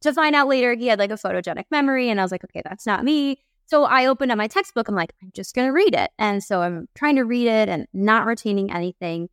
to 0.01 0.13
find 0.13 0.35
out 0.35 0.47
later 0.47 0.75
he 0.75 0.87
had 0.87 0.99
like 0.99 1.11
a 1.11 1.15
photogenic 1.15 1.65
memory. 1.71 2.09
And 2.09 2.19
I 2.19 2.23
was 2.23 2.31
like, 2.31 2.43
okay, 2.45 2.61
that's 2.63 2.85
not 2.85 3.03
me. 3.03 3.39
So 3.65 3.83
I 3.83 4.05
opened 4.07 4.31
up 4.31 4.37
my 4.37 4.47
textbook. 4.47 4.87
I'm 4.87 4.95
like, 4.95 5.13
I'm 5.21 5.31
just 5.33 5.53
going 5.53 5.67
to 5.67 5.73
read 5.73 5.93
it. 5.93 6.09
And 6.17 6.43
so 6.43 6.61
I'm 6.61 6.87
trying 6.95 7.17
to 7.17 7.25
read 7.25 7.47
it 7.47 7.69
and 7.69 7.85
not 7.93 8.25
retaining 8.25 8.71
anything. 8.71 9.29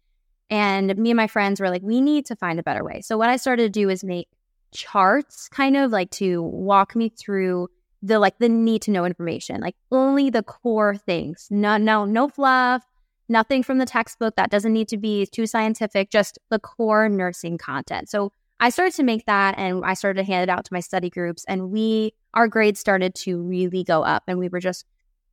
And 0.51 0.97
me 0.99 1.11
and 1.11 1.17
my 1.17 1.27
friends 1.27 1.61
were 1.61 1.71
like, 1.71 1.83
we 1.83 2.01
need 2.01 2.27
to 2.27 2.37
find 2.37 2.59
a 2.59 2.63
better 2.63 2.85
way. 2.85 3.01
So 3.01 3.17
what 3.17 3.31
I 3.31 3.37
started 3.37 3.63
to 3.63 3.81
do 3.81 3.89
is 3.89 4.05
make 4.05 4.29
charts 4.73 5.49
kind 5.49 5.77
of 5.77 5.91
like 5.91 6.11
to 6.11 6.43
walk 6.43 6.95
me 6.95 7.09
through 7.09 7.69
the 8.03 8.19
like 8.19 8.39
the 8.39 8.49
need 8.49 8.83
to 8.83 8.91
know 8.91 9.05
information, 9.05 9.61
like 9.61 9.77
only 9.91 10.31
the 10.31 10.43
core 10.43 10.97
things. 10.97 11.49
No, 11.51 11.77
no, 11.77 12.05
no 12.05 12.29
fluff, 12.29 12.85
nothing 13.29 13.63
from 13.63 13.79
the 13.79 13.87
textbook 13.87 14.37
that 14.37 14.51
doesn't 14.51 14.73
need 14.73 14.89
to 14.89 14.97
be 14.97 15.27
too 15.27 15.47
scientific, 15.47 16.11
just 16.11 16.39
the 16.51 16.59
core 16.59 17.09
nursing 17.09 17.59
content. 17.59 18.09
So 18.09 18.33
I 18.61 18.71
started 18.71 18.95
to 18.97 19.03
make 19.03 19.27
that 19.27 19.59
and 19.59 19.85
I 19.85 19.95
started 19.95 20.21
to 20.21 20.27
hand 20.27 20.49
it 20.49 20.53
out 20.53 20.65
to 20.65 20.73
my 20.73 20.81
study 20.81 21.11
groups 21.11 21.45
and 21.47 21.71
we 21.71 22.15
our 22.35 22.49
grades 22.49 22.81
started 22.81 23.15
to 23.15 23.41
really 23.43 23.85
go 23.85 24.03
up 24.03 24.25
and 24.27 24.39
we 24.39 24.49
were 24.49 24.61
just 24.61 24.85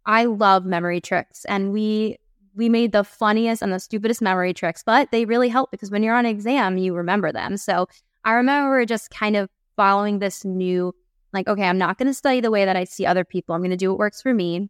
I 0.05 0.25
love 0.25 0.65
memory 0.65 1.00
tricks 1.00 1.46
and 1.46 1.72
we 1.72 2.17
we 2.55 2.70
made 2.70 2.91
the 2.91 3.03
funniest 3.03 3.62
and 3.62 3.74
the 3.74 3.79
stupidest 3.79 4.22
memory 4.22 4.53
tricks, 4.53 4.84
but 4.84 5.12
they 5.12 5.25
really 5.25 5.50
help 5.50 5.72
because 5.72 5.89
when 5.89 6.03
you're 6.03 6.15
on 6.15 6.25
exam, 6.25 6.77
you 6.77 6.93
remember 6.93 7.32
them. 7.32 7.58
So 7.58 7.88
I 8.25 8.34
remember 8.34 8.86
just 8.86 9.10
kind 9.10 9.36
of 9.36 9.50
following 9.75 10.20
this 10.20 10.46
new 10.46 10.93
like, 11.34 11.48
okay, 11.48 11.63
I'm 11.63 11.78
not 11.78 11.98
going 11.98 12.08
to 12.08 12.13
study 12.13 12.40
the 12.40 12.52
way 12.52 12.66
that 12.66 12.75
I 12.75 12.84
see 12.84 13.06
other 13.06 13.25
people. 13.25 13.56
I'm 13.56 13.62
going 13.62 13.72
to 13.72 13.78
do 13.78 13.90
what 13.90 14.00
works 14.00 14.22
for 14.22 14.34
me, 14.34 14.70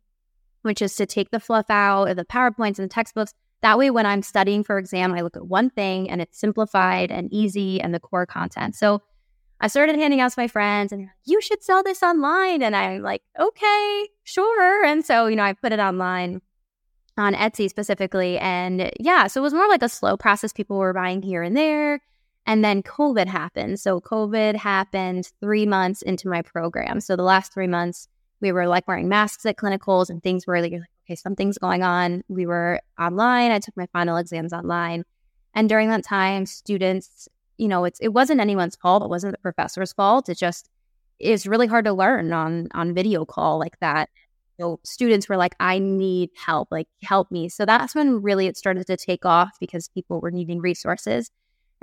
which 0.62 0.82
is 0.82 0.96
to 0.96 1.06
take 1.06 1.32
the 1.32 1.40
fluff 1.40 1.70
out 1.70 2.10
of 2.10 2.16
the 2.16 2.26
PowerPoints 2.26 2.80
and 2.80 2.90
the 2.90 2.94
textbooks. 2.94 3.34
That 3.62 3.78
way, 3.78 3.92
when 3.92 4.06
I'm 4.06 4.22
studying 4.22 4.64
for 4.64 4.78
exam, 4.78 5.14
I 5.14 5.22
look 5.22 5.38
at 5.38 5.48
one 5.48 5.70
thing 5.70 6.10
and 6.10 6.22
it's 6.22 6.40
simplified 6.40 7.12
and 7.12 7.32
easy 7.32 7.80
and 7.80 7.94
the 7.94 8.00
core 8.00 8.26
content. 8.26 8.76
So 8.76 9.02
I 9.62 9.68
started 9.68 9.96
handing 9.96 10.20
out 10.20 10.32
to 10.34 10.40
my 10.40 10.48
friends 10.48 10.92
and 10.92 11.08
you 11.24 11.42
should 11.42 11.64
sell 11.64 11.84
this 11.84 12.04
online. 12.04 12.62
And 12.62 12.76
I'm 12.76 13.02
like, 13.02 13.22
okay, 13.40 14.08
sure. 14.24 14.84
And 14.84 15.06
so, 15.06 15.28
you 15.28 15.38
know, 15.38 15.44
I 15.44 15.54
put 15.54 15.72
it 15.72 15.80
online 15.80 16.42
on 17.18 17.34
Etsy 17.34 17.70
specifically. 17.70 18.38
And 18.40 18.92
yeah, 19.00 19.28
so 19.28 19.40
it 19.40 19.44
was 19.44 19.54
more 19.54 19.70
like 19.70 19.84
a 19.84 19.90
slow 19.90 20.18
process. 20.18 20.52
People 20.52 20.78
were 20.78 20.94
buying 20.94 21.22
here 21.22 21.44
and 21.44 21.56
there. 21.56 22.02
And 22.46 22.64
then 22.64 22.84
COVID 22.84 23.28
happened. 23.28 23.80
So 23.80 24.02
COVID 24.02 24.56
happened 24.56 25.32
three 25.40 25.66
months 25.66 26.02
into 26.02 26.28
my 26.28 26.42
program. 26.42 27.00
So 27.00 27.16
the 27.16 27.24
last 27.24 27.54
three 27.54 27.68
months, 27.68 28.08
we 28.42 28.52
were 28.52 28.68
like 28.68 28.88
wearing 28.88 29.08
masks 29.08 29.46
at 29.46 29.56
clinicals 29.56 30.10
and 30.10 30.22
things 30.22 30.46
were 30.46 30.62
like, 30.62 30.74
okay, 30.74 31.16
something's 31.16 31.58
going 31.58 31.84
on. 31.84 32.24
We 32.28 32.46
were 32.46 32.82
online. 33.00 33.52
I 33.52 33.60
took 33.60 33.78
my 33.78 33.88
final 33.94 34.18
exams 34.18 34.52
online. 34.52 35.06
And 35.54 35.70
during 35.70 35.90
that 35.90 36.04
time, 36.04 36.46
students, 36.46 37.30
you 37.58 37.68
know, 37.68 37.86
it's 37.86 38.00
it 38.00 38.10
wasn't 38.10 38.42
anyone's 38.42 38.76
fault. 38.76 39.04
It 39.04 39.10
wasn't 39.10 39.34
the 39.34 39.38
professor's 39.40 39.94
fault. 39.94 40.28
It 40.28 40.38
just 40.38 40.70
is 41.20 41.48
really 41.48 41.68
hard 41.68 41.86
to 41.86 41.94
learn 41.94 42.34
on 42.34 42.68
on 42.74 42.94
video 42.94 43.24
call 43.24 43.60
like 43.60 43.80
that. 43.80 44.10
So 44.60 44.80
students 44.84 45.30
were 45.30 45.38
like, 45.38 45.56
I 45.60 45.80
need 45.80 46.32
help, 46.36 46.70
like 46.72 46.88
help 47.04 47.32
me. 47.32 47.50
So 47.50 47.66
that's 47.66 47.96
when 47.96 48.22
really 48.22 48.48
it 48.48 48.58
started 48.58 48.88
to 48.88 48.98
take 48.98 49.26
off 49.26 49.52
because 49.60 49.88
people 49.90 50.20
were 50.20 50.32
needing 50.32 50.60
resources. 50.60 51.32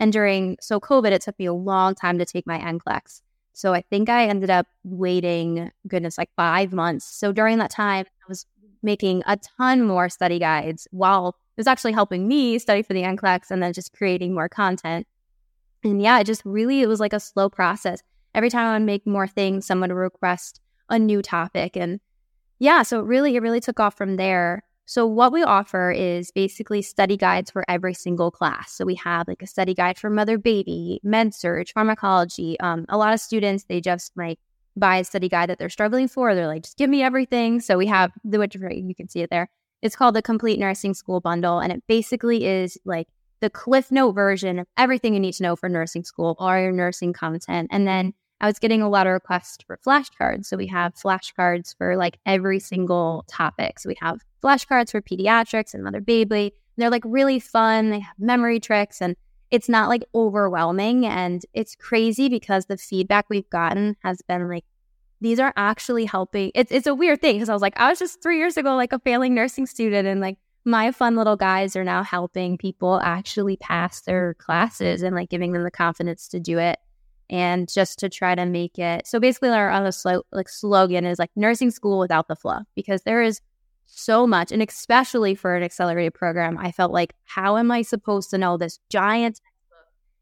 And 0.00 0.12
during, 0.12 0.56
so 0.60 0.80
COVID, 0.80 1.12
it 1.12 1.20
took 1.20 1.38
me 1.38 1.44
a 1.44 1.52
long 1.52 1.94
time 1.94 2.18
to 2.18 2.24
take 2.24 2.46
my 2.46 2.58
NCLEX. 2.58 3.20
So 3.52 3.74
I 3.74 3.82
think 3.82 4.08
I 4.08 4.26
ended 4.26 4.48
up 4.48 4.66
waiting, 4.82 5.70
goodness, 5.86 6.16
like 6.16 6.30
five 6.36 6.72
months. 6.72 7.04
So 7.04 7.32
during 7.32 7.58
that 7.58 7.70
time, 7.70 8.06
I 8.06 8.24
was 8.26 8.46
making 8.82 9.22
a 9.26 9.36
ton 9.36 9.86
more 9.86 10.08
study 10.08 10.38
guides 10.38 10.88
while 10.90 11.28
it 11.28 11.60
was 11.60 11.66
actually 11.66 11.92
helping 11.92 12.26
me 12.26 12.58
study 12.58 12.82
for 12.82 12.94
the 12.94 13.02
NCLEX 13.02 13.50
and 13.50 13.62
then 13.62 13.74
just 13.74 13.92
creating 13.92 14.32
more 14.32 14.48
content. 14.48 15.06
And 15.84 16.00
yeah, 16.00 16.18
it 16.18 16.24
just 16.24 16.42
really, 16.46 16.80
it 16.80 16.88
was 16.88 17.00
like 17.00 17.12
a 17.12 17.20
slow 17.20 17.50
process. 17.50 18.02
Every 18.34 18.48
time 18.48 18.66
I 18.66 18.78
would 18.78 18.86
make 18.86 19.06
more 19.06 19.26
things, 19.26 19.66
someone 19.66 19.90
would 19.90 20.00
request 20.00 20.60
a 20.88 20.98
new 20.98 21.20
topic. 21.20 21.76
And 21.76 22.00
yeah, 22.58 22.82
so 22.82 23.00
it 23.00 23.06
really, 23.06 23.36
it 23.36 23.42
really 23.42 23.60
took 23.60 23.78
off 23.78 23.98
from 23.98 24.16
there. 24.16 24.62
So, 24.90 25.06
what 25.06 25.32
we 25.32 25.44
offer 25.44 25.92
is 25.92 26.32
basically 26.32 26.82
study 26.82 27.16
guides 27.16 27.48
for 27.48 27.64
every 27.68 27.94
single 27.94 28.32
class. 28.32 28.72
So, 28.72 28.84
we 28.84 28.96
have 28.96 29.28
like 29.28 29.40
a 29.40 29.46
study 29.46 29.72
guide 29.72 30.00
for 30.00 30.10
mother 30.10 30.36
baby, 30.36 30.98
med 31.04 31.32
surg, 31.32 31.68
pharmacology. 31.72 32.58
Um, 32.58 32.86
a 32.88 32.98
lot 32.98 33.14
of 33.14 33.20
students, 33.20 33.66
they 33.68 33.80
just 33.80 34.10
like 34.16 34.40
buy 34.76 34.96
a 34.96 35.04
study 35.04 35.28
guide 35.28 35.48
that 35.48 35.60
they're 35.60 35.68
struggling 35.68 36.08
for. 36.08 36.34
They're 36.34 36.48
like, 36.48 36.64
just 36.64 36.76
give 36.76 36.90
me 36.90 37.04
everything. 37.04 37.60
So, 37.60 37.78
we 37.78 37.86
have 37.86 38.10
the 38.24 38.40
which 38.40 38.56
you 38.56 38.94
can 38.96 39.08
see 39.08 39.20
it 39.20 39.30
there. 39.30 39.48
It's 39.80 39.94
called 39.94 40.16
the 40.16 40.22
Complete 40.22 40.58
Nursing 40.58 40.94
School 40.94 41.20
Bundle. 41.20 41.60
And 41.60 41.72
it 41.72 41.84
basically 41.86 42.44
is 42.44 42.76
like 42.84 43.06
the 43.38 43.48
Cliff 43.48 43.92
Note 43.92 44.14
version 44.14 44.58
of 44.58 44.66
everything 44.76 45.14
you 45.14 45.20
need 45.20 45.34
to 45.34 45.44
know 45.44 45.54
for 45.54 45.68
nursing 45.68 46.02
school, 46.02 46.34
all 46.40 46.58
your 46.58 46.72
nursing 46.72 47.12
content. 47.12 47.68
And 47.70 47.86
then 47.86 48.12
I 48.40 48.48
was 48.48 48.58
getting 48.58 48.82
a 48.82 48.88
lot 48.88 49.06
of 49.06 49.12
requests 49.12 49.62
for 49.64 49.78
flashcards. 49.86 50.46
So 50.46 50.56
we 50.56 50.66
have 50.66 50.94
flashcards 50.94 51.76
for 51.78 51.96
like 51.96 52.18
every 52.26 52.58
single 52.58 53.24
topic. 53.28 53.78
So 53.78 53.88
we 53.88 53.96
have 54.00 54.20
flashcards 54.42 54.90
for 54.90 55.00
pediatrics 55.00 55.74
and 55.74 55.84
mother 55.84 56.00
baby. 56.00 56.44
And 56.44 56.82
they're 56.82 56.90
like 56.90 57.04
really 57.04 57.40
fun. 57.40 57.90
They 57.90 58.00
have 58.00 58.18
memory 58.18 58.60
tricks 58.60 59.00
and 59.00 59.16
it's 59.50 59.68
not 59.68 59.88
like 59.88 60.04
overwhelming. 60.14 61.06
And 61.06 61.44
it's 61.52 61.74
crazy 61.74 62.28
because 62.28 62.66
the 62.66 62.76
feedback 62.76 63.26
we've 63.28 63.50
gotten 63.50 63.96
has 64.02 64.22
been 64.22 64.48
like, 64.48 64.64
these 65.20 65.40
are 65.40 65.52
actually 65.56 66.06
helping. 66.06 66.50
It's, 66.54 66.72
it's 66.72 66.86
a 66.86 66.94
weird 66.94 67.20
thing 67.20 67.36
because 67.36 67.48
I 67.48 67.52
was 67.52 67.62
like, 67.62 67.78
I 67.78 67.90
was 67.90 67.98
just 67.98 68.22
three 68.22 68.38
years 68.38 68.56
ago, 68.56 68.74
like 68.76 68.92
a 68.92 68.98
failing 69.00 69.34
nursing 69.34 69.66
student. 69.66 70.08
And 70.08 70.20
like 70.20 70.38
my 70.64 70.92
fun 70.92 71.16
little 71.16 71.36
guys 71.36 71.76
are 71.76 71.84
now 71.84 72.02
helping 72.02 72.58
people 72.58 73.00
actually 73.02 73.56
pass 73.56 74.02
their 74.02 74.34
classes 74.34 75.02
and 75.02 75.14
like 75.14 75.30
giving 75.30 75.52
them 75.52 75.64
the 75.64 75.70
confidence 75.70 76.28
to 76.28 76.40
do 76.40 76.58
it 76.58 76.78
and 77.30 77.72
just 77.72 77.98
to 78.00 78.08
try 78.08 78.34
to 78.34 78.44
make 78.44 78.78
it 78.78 79.06
so 79.06 79.20
basically 79.20 79.48
our 79.50 79.70
other 79.70 79.92
like 80.32 80.48
slogan 80.48 81.06
is 81.06 81.18
like 81.18 81.30
nursing 81.36 81.70
school 81.70 81.98
without 81.98 82.28
the 82.28 82.36
fluff 82.36 82.64
because 82.74 83.02
there 83.02 83.22
is 83.22 83.40
so 83.92 84.26
much 84.26 84.52
and 84.52 84.62
especially 84.62 85.34
for 85.34 85.54
an 85.56 85.62
accelerated 85.62 86.14
program 86.14 86.56
i 86.58 86.70
felt 86.70 86.92
like 86.92 87.14
how 87.24 87.56
am 87.56 87.70
i 87.70 87.82
supposed 87.82 88.30
to 88.30 88.38
know 88.38 88.56
this 88.56 88.78
giant 88.88 89.40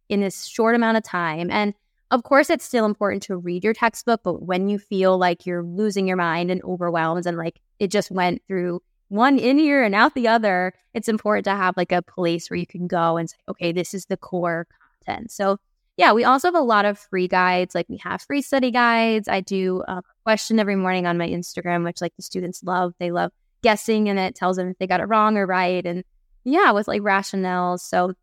in 0.09 0.21
this 0.21 0.47
short 0.47 0.75
amount 0.75 0.97
of 0.97 1.03
time 1.03 1.51
and 1.51 1.75
of 2.11 2.23
course 2.23 2.49
it's 2.51 2.65
still 2.65 2.87
important 2.87 3.23
to 3.23 3.37
read 3.37 3.63
your 3.63 3.75
textbook 3.75 4.21
but 4.23 4.43
when 4.43 4.69
you 4.69 4.79
feel 4.79 5.19
like 5.19 5.47
you're 5.47 5.63
losing 5.63 6.07
your 6.07 6.17
mind 6.17 6.51
and 6.51 6.63
overwhelmed 6.65 7.27
and 7.27 7.37
like 7.37 7.61
it 7.79 7.91
just 7.91 8.11
went 8.11 8.43
through 8.47 8.81
one 9.09 9.39
in 9.39 9.59
ear 9.59 9.83
and 9.83 9.95
out 9.95 10.15
the 10.15 10.29
other 10.29 10.73
it's 10.95 11.09
important 11.09 11.45
to 11.45 11.51
have 11.51 11.77
like 11.77 11.93
a 11.93 12.03
place 12.03 12.51
where 12.51 12.59
you 12.59 12.67
can 12.67 12.87
go 12.87 13.17
and 13.17 13.31
say 13.31 13.37
okay 13.49 13.73
this 13.73 13.95
is 13.95 14.07
the 14.07 14.17
core 14.17 14.67
content 15.05 15.31
so 15.31 15.59
yeah, 15.99 16.13
we 16.13 16.23
also 16.23 16.47
have 16.47 16.55
a 16.55 16.61
lot 16.61 16.85
of 16.85 16.97
free 16.97 17.27
guides. 17.27 17.75
Like 17.75 17.89
we 17.89 17.97
have 17.99 18.23
free 18.23 18.41
study 18.41 18.71
guides. 18.71 19.27
I 19.27 19.41
do 19.41 19.83
a 19.89 20.01
question 20.23 20.61
every 20.61 20.77
morning 20.77 21.09
on 21.09 21.19
my 21.19 21.29
Instagram, 21.29 21.85
which 21.85 22.01
like 22.01 22.15
the 22.15 22.23
students 22.23 22.63
love. 22.63 22.95
They 23.01 23.11
love 23.11 23.33
guessing 23.63 24.09
and 24.09 24.19
it 24.19 24.35
tells 24.35 24.57
them 24.57 24.69
if 24.69 24.79
they 24.79 24.87
got 24.87 25.01
it 25.01 25.05
wrong 25.05 25.37
or 25.37 25.47
right. 25.47 25.85
And 25.85 26.05
yeah, 26.45 26.71
with 26.73 26.89
like 26.89 27.03
rationales. 27.03 27.81
So 27.81 28.15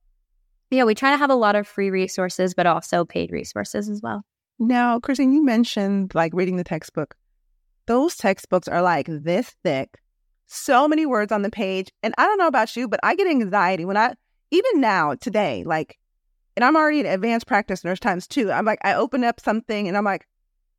yeah, 0.71 0.83
we 0.83 0.95
try 0.95 1.11
to 1.11 1.17
have 1.17 1.29
a 1.29 1.35
lot 1.35 1.55
of 1.55 1.67
free 1.67 1.89
resources, 1.89 2.53
but 2.53 2.65
also 2.65 3.05
paid 3.05 3.31
resources 3.31 3.89
as 3.89 4.01
well. 4.01 4.23
Now, 4.57 4.99
Kristine, 4.99 5.33
you 5.33 5.43
mentioned 5.43 6.15
like 6.15 6.33
reading 6.33 6.57
the 6.57 6.63
textbook. 6.63 7.15
Those 7.87 8.15
textbooks 8.15 8.67
are 8.67 8.81
like 8.81 9.07
this 9.07 9.53
thick, 9.63 9.99
so 10.47 10.87
many 10.87 11.05
words 11.05 11.31
on 11.31 11.43
the 11.43 11.51
page. 11.51 11.91
And 12.01 12.15
I 12.17 12.25
don't 12.25 12.39
know 12.39 12.47
about 12.47 12.75
you, 12.75 12.87
but 12.87 12.99
I 13.03 13.15
get 13.15 13.27
anxiety 13.27 13.85
when 13.85 13.97
I, 13.97 14.13
even 14.51 14.81
now, 14.81 15.15
today, 15.15 15.63
like 15.65 15.99
and 16.55 16.63
I'm 16.63 16.75
already 16.75 17.01
an 17.01 17.05
advanced 17.05 17.47
practice 17.47 17.83
nurse 17.83 17.99
times 17.99 18.27
two. 18.27 18.51
I'm 18.51 18.65
like, 18.65 18.79
I 18.83 18.93
open 18.93 19.23
up 19.23 19.39
something 19.39 19.87
and 19.87 19.97
I'm 19.97 20.05
like, 20.05 20.27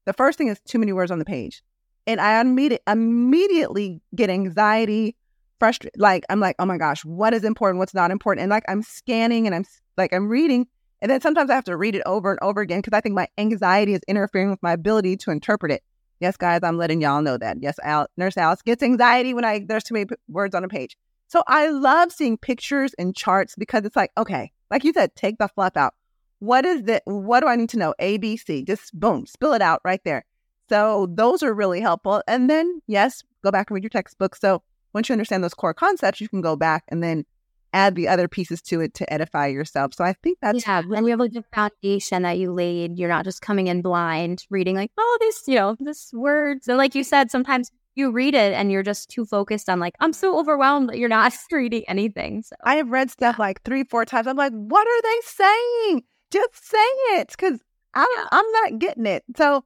the 0.06 0.12
first 0.12 0.38
thing 0.38 0.48
is 0.48 0.60
too 0.60 0.78
many 0.78 0.92
words 0.92 1.10
on 1.10 1.18
the 1.18 1.24
page. 1.24 1.62
And 2.06 2.20
I 2.20 2.40
immediately, 2.40 2.82
immediately 2.86 4.00
get 4.14 4.30
anxiety, 4.30 5.16
frustrated. 5.58 6.00
Like, 6.00 6.24
I'm 6.28 6.40
like, 6.40 6.56
oh 6.58 6.66
my 6.66 6.78
gosh, 6.78 7.04
what 7.04 7.34
is 7.34 7.44
important? 7.44 7.78
What's 7.78 7.94
not 7.94 8.10
important? 8.10 8.42
And 8.42 8.50
like, 8.50 8.64
I'm 8.68 8.82
scanning 8.82 9.46
and 9.46 9.54
I'm 9.54 9.64
like, 9.96 10.12
I'm 10.12 10.28
reading. 10.28 10.66
And 11.02 11.10
then 11.10 11.20
sometimes 11.20 11.50
I 11.50 11.54
have 11.54 11.64
to 11.64 11.76
read 11.76 11.94
it 11.94 12.02
over 12.06 12.30
and 12.30 12.38
over 12.42 12.60
again 12.60 12.80
because 12.80 12.96
I 12.96 13.00
think 13.00 13.14
my 13.14 13.28
anxiety 13.38 13.94
is 13.94 14.00
interfering 14.08 14.50
with 14.50 14.62
my 14.62 14.72
ability 14.72 15.16
to 15.18 15.30
interpret 15.30 15.72
it. 15.72 15.82
Yes, 16.20 16.36
guys, 16.36 16.60
I'm 16.62 16.78
letting 16.78 17.02
y'all 17.02 17.20
know 17.20 17.36
that. 17.36 17.58
Yes, 17.60 17.78
Al- 17.82 18.08
Nurse 18.16 18.38
Alice 18.38 18.62
gets 18.62 18.82
anxiety 18.82 19.34
when 19.34 19.44
I 19.44 19.64
there's 19.66 19.84
too 19.84 19.94
many 19.94 20.06
p- 20.06 20.14
words 20.28 20.54
on 20.54 20.64
a 20.64 20.68
page. 20.68 20.96
So 21.28 21.42
I 21.46 21.68
love 21.68 22.12
seeing 22.12 22.38
pictures 22.38 22.94
and 22.98 23.14
charts 23.14 23.54
because 23.56 23.84
it's 23.84 23.96
like, 23.96 24.12
okay, 24.16 24.52
like 24.70 24.84
you 24.84 24.92
said, 24.92 25.14
take 25.16 25.38
the 25.38 25.48
fluff 25.48 25.76
out. 25.76 25.92
What 26.38 26.64
is 26.64 26.86
it? 26.88 27.02
What 27.04 27.40
do 27.40 27.48
I 27.48 27.56
need 27.56 27.68
to 27.70 27.78
know? 27.78 27.94
A, 27.98 28.16
B, 28.16 28.36
C. 28.36 28.62
Just 28.62 28.98
boom, 28.98 29.26
spill 29.26 29.52
it 29.52 29.62
out 29.62 29.80
right 29.84 30.00
there. 30.04 30.24
So 30.68 31.08
those 31.10 31.42
are 31.42 31.54
really 31.54 31.80
helpful. 31.80 32.22
And 32.26 32.50
then, 32.50 32.80
yes, 32.86 33.22
go 33.42 33.50
back 33.50 33.70
and 33.70 33.74
read 33.74 33.84
your 33.84 33.90
textbook. 33.90 34.36
So 34.36 34.62
once 34.92 35.08
you 35.08 35.12
understand 35.12 35.44
those 35.44 35.54
core 35.54 35.74
concepts, 35.74 36.20
you 36.20 36.28
can 36.28 36.40
go 36.40 36.56
back 36.56 36.84
and 36.88 37.02
then 37.02 37.24
add 37.72 37.94
the 37.94 38.08
other 38.08 38.26
pieces 38.26 38.62
to 38.62 38.80
it 38.80 38.94
to 38.94 39.12
edify 39.12 39.46
yourself. 39.46 39.92
So 39.94 40.02
I 40.04 40.14
think 40.14 40.38
that's 40.40 40.66
yeah. 40.66 40.78
And 40.78 41.04
you 41.06 41.10
have 41.10 41.20
like 41.20 41.32
the 41.32 41.44
foundation 41.54 42.22
that 42.22 42.38
you 42.38 42.52
laid. 42.52 42.98
You're 42.98 43.08
not 43.08 43.24
just 43.24 43.42
coming 43.42 43.66
in 43.66 43.82
blind, 43.82 44.46
reading 44.50 44.76
like, 44.76 44.90
oh, 44.96 45.18
this, 45.20 45.42
you 45.46 45.56
know, 45.56 45.76
this 45.78 46.10
words. 46.12 46.68
And 46.68 46.78
like 46.78 46.94
you 46.94 47.04
said, 47.04 47.30
sometimes 47.30 47.70
you 47.94 48.10
read 48.10 48.34
it 48.34 48.52
and 48.52 48.70
you're 48.72 48.82
just 48.82 49.10
too 49.10 49.24
focused 49.24 49.68
on 49.68 49.80
like, 49.80 49.94
I'm 50.00 50.12
so 50.12 50.38
overwhelmed 50.38 50.88
that 50.88 50.98
you're 50.98 51.08
not 51.08 51.34
reading 51.52 51.84
anything. 51.88 52.42
So 52.42 52.56
I 52.64 52.76
have 52.76 52.90
read 52.90 53.10
stuff 53.10 53.38
like 53.38 53.62
three, 53.62 53.84
four 53.84 54.04
times. 54.04 54.26
I'm 54.26 54.36
like, 54.36 54.52
what 54.52 54.86
are 54.86 55.02
they 55.02 55.20
saying? 55.24 56.02
Just 56.30 56.68
say 56.68 56.78
it 57.18 57.28
because 57.28 57.60
I'm, 57.94 58.06
yeah. 58.16 58.28
I'm 58.32 58.50
not 58.52 58.78
getting 58.78 59.06
it. 59.06 59.24
So, 59.36 59.64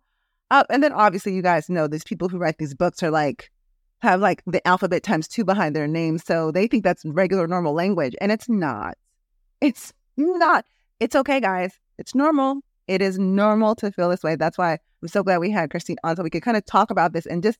uh, 0.50 0.64
and 0.70 0.82
then 0.82 0.92
obviously 0.92 1.34
you 1.34 1.42
guys 1.42 1.68
know 1.68 1.86
these 1.86 2.04
people 2.04 2.28
who 2.28 2.38
write 2.38 2.58
these 2.58 2.74
books 2.74 3.02
are 3.02 3.10
like, 3.10 3.50
have 4.00 4.20
like 4.20 4.42
the 4.46 4.66
alphabet 4.66 5.02
times 5.02 5.28
two 5.28 5.44
behind 5.44 5.76
their 5.76 5.86
name. 5.86 6.18
So 6.18 6.50
they 6.50 6.66
think 6.66 6.84
that's 6.84 7.04
regular, 7.04 7.46
normal 7.46 7.74
language. 7.74 8.14
And 8.20 8.32
it's 8.32 8.48
not. 8.48 8.96
It's 9.60 9.92
not. 10.16 10.64
It's 11.00 11.14
okay, 11.14 11.40
guys. 11.40 11.78
It's 11.98 12.14
normal. 12.14 12.60
It 12.88 13.02
is 13.02 13.18
normal 13.18 13.74
to 13.76 13.92
feel 13.92 14.08
this 14.08 14.22
way. 14.22 14.36
That's 14.36 14.58
why 14.58 14.78
I'm 15.02 15.08
so 15.08 15.22
glad 15.22 15.38
we 15.38 15.50
had 15.50 15.70
Kristine 15.70 15.96
on 16.02 16.16
so 16.16 16.22
we 16.22 16.30
could 16.30 16.42
kind 16.42 16.56
of 16.56 16.64
talk 16.66 16.90
about 16.90 17.12
this 17.12 17.26
and 17.26 17.42
just 17.42 17.58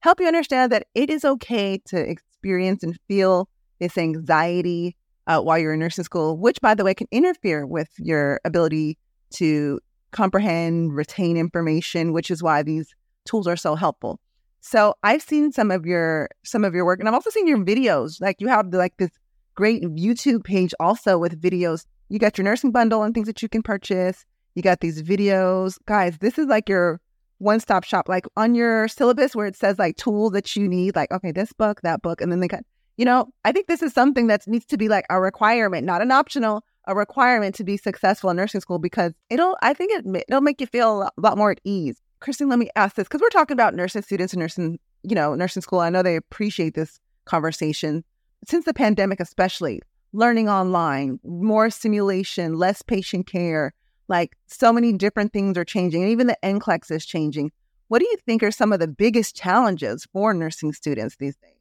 help 0.00 0.20
you 0.20 0.26
understand 0.26 0.72
that 0.72 0.86
it 0.94 1.08
is 1.10 1.24
okay 1.24 1.78
to 1.86 1.96
experience 1.96 2.82
and 2.82 2.98
feel 3.08 3.48
this 3.78 3.96
anxiety 3.96 4.96
uh, 5.26 5.40
while 5.40 5.58
you're 5.58 5.74
in 5.74 5.80
nursing 5.80 6.04
school, 6.04 6.36
which, 6.36 6.60
by 6.60 6.74
the 6.74 6.84
way, 6.84 6.92
can 6.92 7.06
interfere 7.12 7.64
with 7.66 7.88
your 7.98 8.40
ability 8.44 8.98
to 9.30 9.80
comprehend, 10.12 10.94
retain 10.94 11.36
information, 11.36 12.12
which 12.12 12.30
is 12.30 12.42
why 12.42 12.62
these 12.62 12.94
tools 13.24 13.46
are 13.46 13.56
so 13.56 13.74
helpful. 13.74 14.20
So 14.60 14.94
I've 15.02 15.22
seen 15.22 15.50
some 15.50 15.70
of 15.70 15.84
your 15.84 16.28
some 16.44 16.64
of 16.64 16.74
your 16.74 16.84
work, 16.84 17.00
and 17.00 17.08
I've 17.08 17.14
also 17.14 17.30
seen 17.30 17.48
your 17.48 17.58
videos. 17.58 18.20
Like 18.20 18.40
you 18.40 18.46
have 18.48 18.72
like 18.72 18.96
this 18.96 19.10
great 19.54 19.82
YouTube 19.82 20.44
page 20.44 20.72
also 20.78 21.18
with 21.18 21.40
videos. 21.40 21.84
You 22.08 22.18
got 22.18 22.38
your 22.38 22.44
nursing 22.44 22.70
bundle 22.70 23.02
and 23.02 23.12
things 23.12 23.26
that 23.26 23.42
you 23.42 23.48
can 23.48 23.62
purchase. 23.62 24.24
You 24.54 24.62
got 24.62 24.80
these 24.80 25.02
videos, 25.02 25.78
guys. 25.86 26.18
This 26.18 26.38
is 26.38 26.46
like 26.46 26.68
your 26.68 27.00
one 27.38 27.58
stop 27.58 27.82
shop. 27.82 28.08
Like 28.08 28.24
on 28.36 28.54
your 28.54 28.86
syllabus 28.86 29.34
where 29.34 29.46
it 29.46 29.56
says 29.56 29.78
like 29.78 29.96
tools 29.96 30.32
that 30.32 30.54
you 30.54 30.68
need, 30.68 30.94
like 30.94 31.10
okay, 31.10 31.32
this 31.32 31.52
book, 31.52 31.80
that 31.82 32.02
book, 32.02 32.20
and 32.20 32.30
then 32.30 32.40
they 32.40 32.48
got. 32.48 32.62
You 32.98 33.06
know, 33.06 33.28
I 33.44 33.52
think 33.52 33.66
this 33.66 33.82
is 33.82 33.94
something 33.94 34.26
that 34.26 34.46
needs 34.46 34.66
to 34.66 34.76
be 34.76 34.88
like 34.88 35.06
a 35.08 35.18
requirement, 35.18 35.86
not 35.86 36.02
an 36.02 36.12
optional, 36.12 36.62
a 36.86 36.94
requirement 36.94 37.54
to 37.56 37.64
be 37.64 37.76
successful 37.76 38.30
in 38.30 38.36
nursing 38.36 38.60
school 38.60 38.78
because 38.78 39.12
it'll. 39.30 39.56
I 39.62 39.74
think 39.74 39.92
it 39.92 40.24
it'll 40.28 40.40
make 40.40 40.60
you 40.60 40.66
feel 40.66 41.02
a 41.02 41.20
lot 41.20 41.38
more 41.38 41.50
at 41.50 41.60
ease 41.64 42.00
Kristine, 42.22 42.48
let 42.48 42.58
me 42.58 42.70
ask 42.76 42.94
this 42.94 43.08
because 43.08 43.20
we're 43.20 43.28
talking 43.28 43.54
about 43.54 43.74
nursing 43.74 44.02
students 44.02 44.32
and 44.32 44.40
nursing, 44.40 44.78
you 45.02 45.14
know, 45.14 45.34
nursing 45.34 45.60
school. 45.60 45.80
I 45.80 45.90
know 45.90 46.02
they 46.02 46.16
appreciate 46.16 46.74
this 46.74 47.00
conversation. 47.24 48.04
Since 48.46 48.64
the 48.64 48.72
pandemic, 48.72 49.20
especially, 49.20 49.82
learning 50.12 50.48
online, 50.48 51.18
more 51.24 51.68
simulation, 51.68 52.54
less 52.54 52.80
patient 52.80 53.26
care, 53.26 53.74
like 54.08 54.36
so 54.46 54.72
many 54.72 54.92
different 54.92 55.32
things 55.32 55.58
are 55.58 55.64
changing. 55.64 56.02
And 56.02 56.12
even 56.12 56.28
the 56.28 56.38
NCLEX 56.42 56.90
is 56.90 57.04
changing. 57.04 57.50
What 57.88 57.98
do 57.98 58.06
you 58.06 58.16
think 58.24 58.42
are 58.42 58.50
some 58.50 58.72
of 58.72 58.78
the 58.78 58.88
biggest 58.88 59.36
challenges 59.36 60.06
for 60.12 60.32
nursing 60.32 60.72
students 60.72 61.16
these 61.16 61.36
days? 61.36 61.56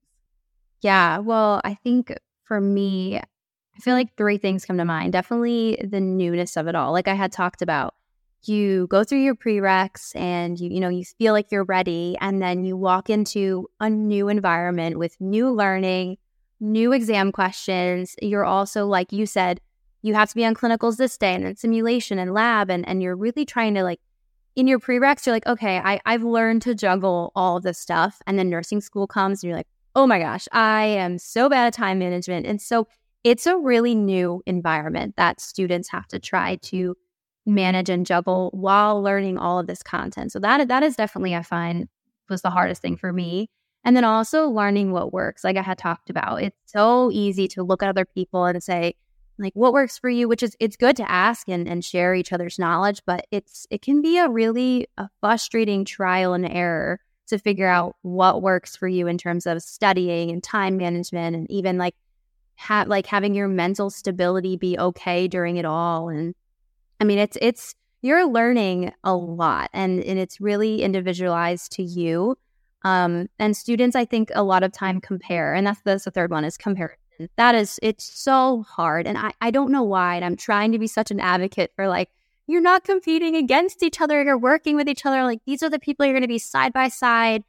Yeah, 0.81 1.17
well, 1.19 1.59
I 1.63 1.75
think 1.75 2.15
for 2.43 2.61
me, 2.61 3.19
I 3.75 3.79
feel 3.79 3.95
like 3.95 4.15
three 4.15 4.37
things 4.37 4.65
come 4.65 4.77
to 4.77 4.85
mind. 4.85 5.13
Definitely 5.13 5.83
the 5.83 6.01
newness 6.01 6.57
of 6.57 6.67
it 6.67 6.75
all. 6.75 6.91
Like 6.91 7.07
I 7.07 7.13
had 7.13 7.31
talked 7.31 7.61
about, 7.61 7.95
you 8.43 8.87
go 8.87 9.03
through 9.03 9.21
your 9.21 9.35
prereqs 9.35 10.15
and 10.15 10.59
you 10.59 10.69
you 10.69 10.79
know 10.79 10.89
you 10.89 11.03
feel 11.05 11.33
like 11.33 11.51
you're 11.51 11.63
ready 11.63 12.17
and 12.19 12.41
then 12.41 12.63
you 12.63 12.75
walk 12.75 13.09
into 13.09 13.67
a 13.79 13.89
new 13.89 14.29
environment 14.29 14.97
with 14.97 15.19
new 15.19 15.51
learning 15.51 16.17
new 16.59 16.91
exam 16.91 17.31
questions 17.31 18.15
you're 18.21 18.45
also 18.45 18.85
like 18.85 19.11
you 19.11 19.25
said 19.25 19.61
you 20.01 20.13
have 20.15 20.29
to 20.29 20.35
be 20.35 20.45
on 20.45 20.55
clinicals 20.55 20.97
this 20.97 21.17
day 21.17 21.35
and 21.35 21.45
then 21.45 21.55
simulation 21.55 22.17
and 22.17 22.33
lab 22.33 22.69
and 22.69 22.87
and 22.87 23.03
you're 23.03 23.15
really 23.15 23.45
trying 23.45 23.73
to 23.75 23.83
like 23.83 23.99
in 24.55 24.67
your 24.67 24.79
prereqs 24.79 25.25
you're 25.25 25.35
like 25.35 25.47
okay 25.47 25.77
I, 25.77 25.99
i've 26.05 26.23
learned 26.23 26.63
to 26.63 26.73
juggle 26.73 27.31
all 27.35 27.57
of 27.57 27.63
this 27.63 27.77
stuff 27.77 28.21
and 28.25 28.39
then 28.39 28.49
nursing 28.49 28.81
school 28.81 29.07
comes 29.07 29.43
and 29.43 29.49
you're 29.49 29.57
like 29.57 29.67
oh 29.95 30.07
my 30.07 30.17
gosh 30.19 30.47
i 30.51 30.83
am 30.85 31.19
so 31.19 31.47
bad 31.47 31.67
at 31.67 31.73
time 31.73 31.99
management 31.99 32.47
and 32.47 32.59
so 32.59 32.87
it's 33.23 33.45
a 33.45 33.57
really 33.57 33.95
new 33.95 34.41
environment 34.45 35.15
that 35.17 35.39
students 35.39 35.89
have 35.89 36.07
to 36.07 36.19
try 36.19 36.55
to 36.57 36.95
manage 37.45 37.89
and 37.89 38.05
juggle 38.05 38.49
while 38.53 39.01
learning 39.01 39.37
all 39.37 39.59
of 39.59 39.67
this 39.67 39.83
content. 39.83 40.31
So 40.31 40.39
that 40.39 40.67
that 40.67 40.83
is 40.83 40.95
definitely 40.95 41.35
I 41.35 41.43
find 41.43 41.87
was 42.29 42.41
the 42.41 42.49
hardest 42.49 42.81
thing 42.81 42.97
for 42.97 43.11
me. 43.11 43.49
And 43.83 43.95
then 43.95 44.03
also 44.03 44.47
learning 44.47 44.91
what 44.91 45.11
works. 45.11 45.43
Like 45.43 45.57
I 45.57 45.61
had 45.61 45.77
talked 45.77 46.09
about, 46.09 46.43
it's 46.43 46.57
so 46.65 47.11
easy 47.11 47.47
to 47.49 47.63
look 47.63 47.81
at 47.81 47.89
other 47.89 48.05
people 48.05 48.45
and 48.45 48.61
say, 48.61 48.95
like, 49.39 49.53
what 49.55 49.73
works 49.73 49.97
for 49.97 50.09
you? 50.09 50.27
Which 50.27 50.43
is 50.43 50.55
it's 50.59 50.77
good 50.77 50.95
to 50.97 51.11
ask 51.11 51.49
and, 51.49 51.67
and 51.67 51.83
share 51.83 52.13
each 52.13 52.31
other's 52.31 52.59
knowledge, 52.59 53.01
but 53.07 53.25
it's 53.31 53.65
it 53.71 53.81
can 53.81 54.01
be 54.01 54.17
a 54.17 54.29
really 54.29 54.87
a 54.97 55.09
frustrating 55.19 55.83
trial 55.83 56.33
and 56.33 56.47
error 56.47 56.99
to 57.27 57.39
figure 57.39 57.67
out 57.67 57.95
what 58.03 58.41
works 58.41 58.75
for 58.75 58.87
you 58.87 59.07
in 59.07 59.17
terms 59.17 59.47
of 59.47 59.63
studying 59.63 60.29
and 60.31 60.43
time 60.43 60.77
management 60.77 61.35
and 61.35 61.49
even 61.49 61.77
like 61.77 61.95
have 62.61 62.87
like 62.87 63.05
having 63.05 63.33
your 63.33 63.47
mental 63.47 63.89
stability 63.89 64.55
be 64.57 64.77
okay 64.77 65.27
during 65.27 65.57
it 65.57 65.65
all 65.65 66.09
and 66.09 66.35
I 67.01 67.03
mean, 67.03 67.17
it's 67.17 67.35
it's 67.41 67.73
you're 68.03 68.27
learning 68.27 68.93
a 69.03 69.15
lot, 69.15 69.71
and 69.73 70.03
and 70.03 70.19
it's 70.19 70.39
really 70.39 70.83
individualized 70.83 71.71
to 71.73 71.83
you. 71.83 72.37
Um, 72.83 73.27
and 73.39 73.57
students, 73.57 73.95
I 73.95 74.05
think, 74.05 74.29
a 74.35 74.43
lot 74.43 74.63
of 74.63 74.71
time 74.71 75.01
compare, 75.01 75.55
and 75.55 75.65
that's, 75.65 75.81
that's 75.81 76.05
the 76.05 76.11
third 76.11 76.29
one 76.29 76.45
is 76.45 76.57
comparison. 76.57 76.97
That 77.37 77.55
is, 77.55 77.79
it's 77.81 78.03
so 78.03 78.63
hard, 78.69 79.07
and 79.07 79.17
I 79.17 79.31
I 79.41 79.49
don't 79.49 79.71
know 79.71 79.81
why. 79.81 80.15
And 80.15 80.23
I'm 80.23 80.35
trying 80.35 80.71
to 80.73 80.79
be 80.79 80.85
such 80.85 81.09
an 81.09 81.19
advocate 81.19 81.71
for 81.75 81.87
like 81.87 82.11
you're 82.45 82.61
not 82.61 82.83
competing 82.83 83.35
against 83.35 83.81
each 83.81 83.99
other. 83.99 84.21
You're 84.23 84.37
working 84.37 84.75
with 84.75 84.87
each 84.87 85.03
other. 85.03 85.23
Like 85.23 85.41
these 85.47 85.63
are 85.63 85.69
the 85.71 85.79
people 85.79 86.05
you're 86.05 86.13
going 86.13 86.21
to 86.21 86.27
be 86.27 86.37
side 86.37 86.73
by 86.73 86.87
side 86.87 87.43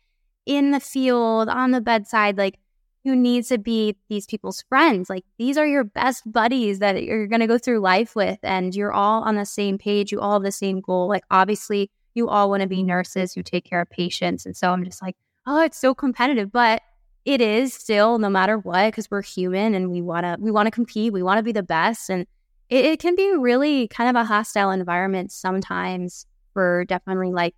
in 0.47 0.71
the 0.71 0.81
field 0.81 1.51
on 1.51 1.73
the 1.73 1.83
bedside. 1.83 2.39
Like 2.39 2.59
who 3.05 3.17
needs 3.17 3.49
to 3.49 3.59
be 3.59 3.97
these 4.09 4.27
people's 4.27 4.63
friends. 4.69 5.11
Like 5.11 5.25
these 5.39 5.59
are 5.59 5.67
your 5.67 5.85
best 5.85 6.31
buddies 6.31 6.79
that 6.79 7.03
you're 7.03 7.27
going 7.27 7.41
to 7.41 7.47
go 7.47 7.59
through 7.59 7.81
life 7.81 8.15
with, 8.15 8.39
and 8.43 8.75
you're 8.75 8.93
all 8.93 9.23
on 9.23 9.37
the 9.37 9.47
same 9.47 9.79
page. 9.79 10.13
You 10.13 10.21
all 10.21 10.35
have 10.35 10.43
the 10.43 10.53
same 10.53 10.81
goal. 10.81 11.09
Like 11.09 11.25
obviously, 11.31 11.91
you 12.15 12.29
all 12.29 12.51
want 12.51 12.63
to 12.63 12.69
be 12.69 12.79
mm-hmm. 12.79 12.89
nurses 12.89 13.33
who 13.33 13.43
take 13.43 13.65
care 13.65 13.81
of 13.81 13.91
patients. 13.91 14.47
And 14.47 14.57
so 14.57 14.71
I'm 14.71 14.85
just 14.85 15.03
like, 15.03 15.17
oh, 15.47 15.63
it's 15.63 15.79
so 15.79 15.95
competitive, 15.95 16.53
but 16.53 16.83
it 17.25 17.41
is 17.41 17.73
still 17.73 18.19
no 18.19 18.29
matter 18.29 18.59
what 18.59 18.89
because 18.89 19.11
we're 19.11 19.23
human 19.23 19.75
and 19.75 19.91
we 19.91 20.03
want 20.03 20.25
to 20.25 20.37
we 20.41 20.51
want 20.51 20.67
to 20.67 20.73
compete. 20.73 21.13
We 21.13 21.23
want 21.23 21.39
to 21.39 21.43
be 21.43 21.53
the 21.53 21.63
best, 21.63 22.11
and 22.11 22.27
it, 22.69 22.85
it 22.85 23.01
can 23.01 23.15
be 23.17 23.35
really 23.37 23.89
kind 23.89 24.11
of 24.11 24.21
a 24.21 24.25
hostile 24.25 24.71
environment 24.71 25.33
sometimes 25.33 26.27
for 26.53 26.85
definitely 26.85 27.33
like 27.33 27.55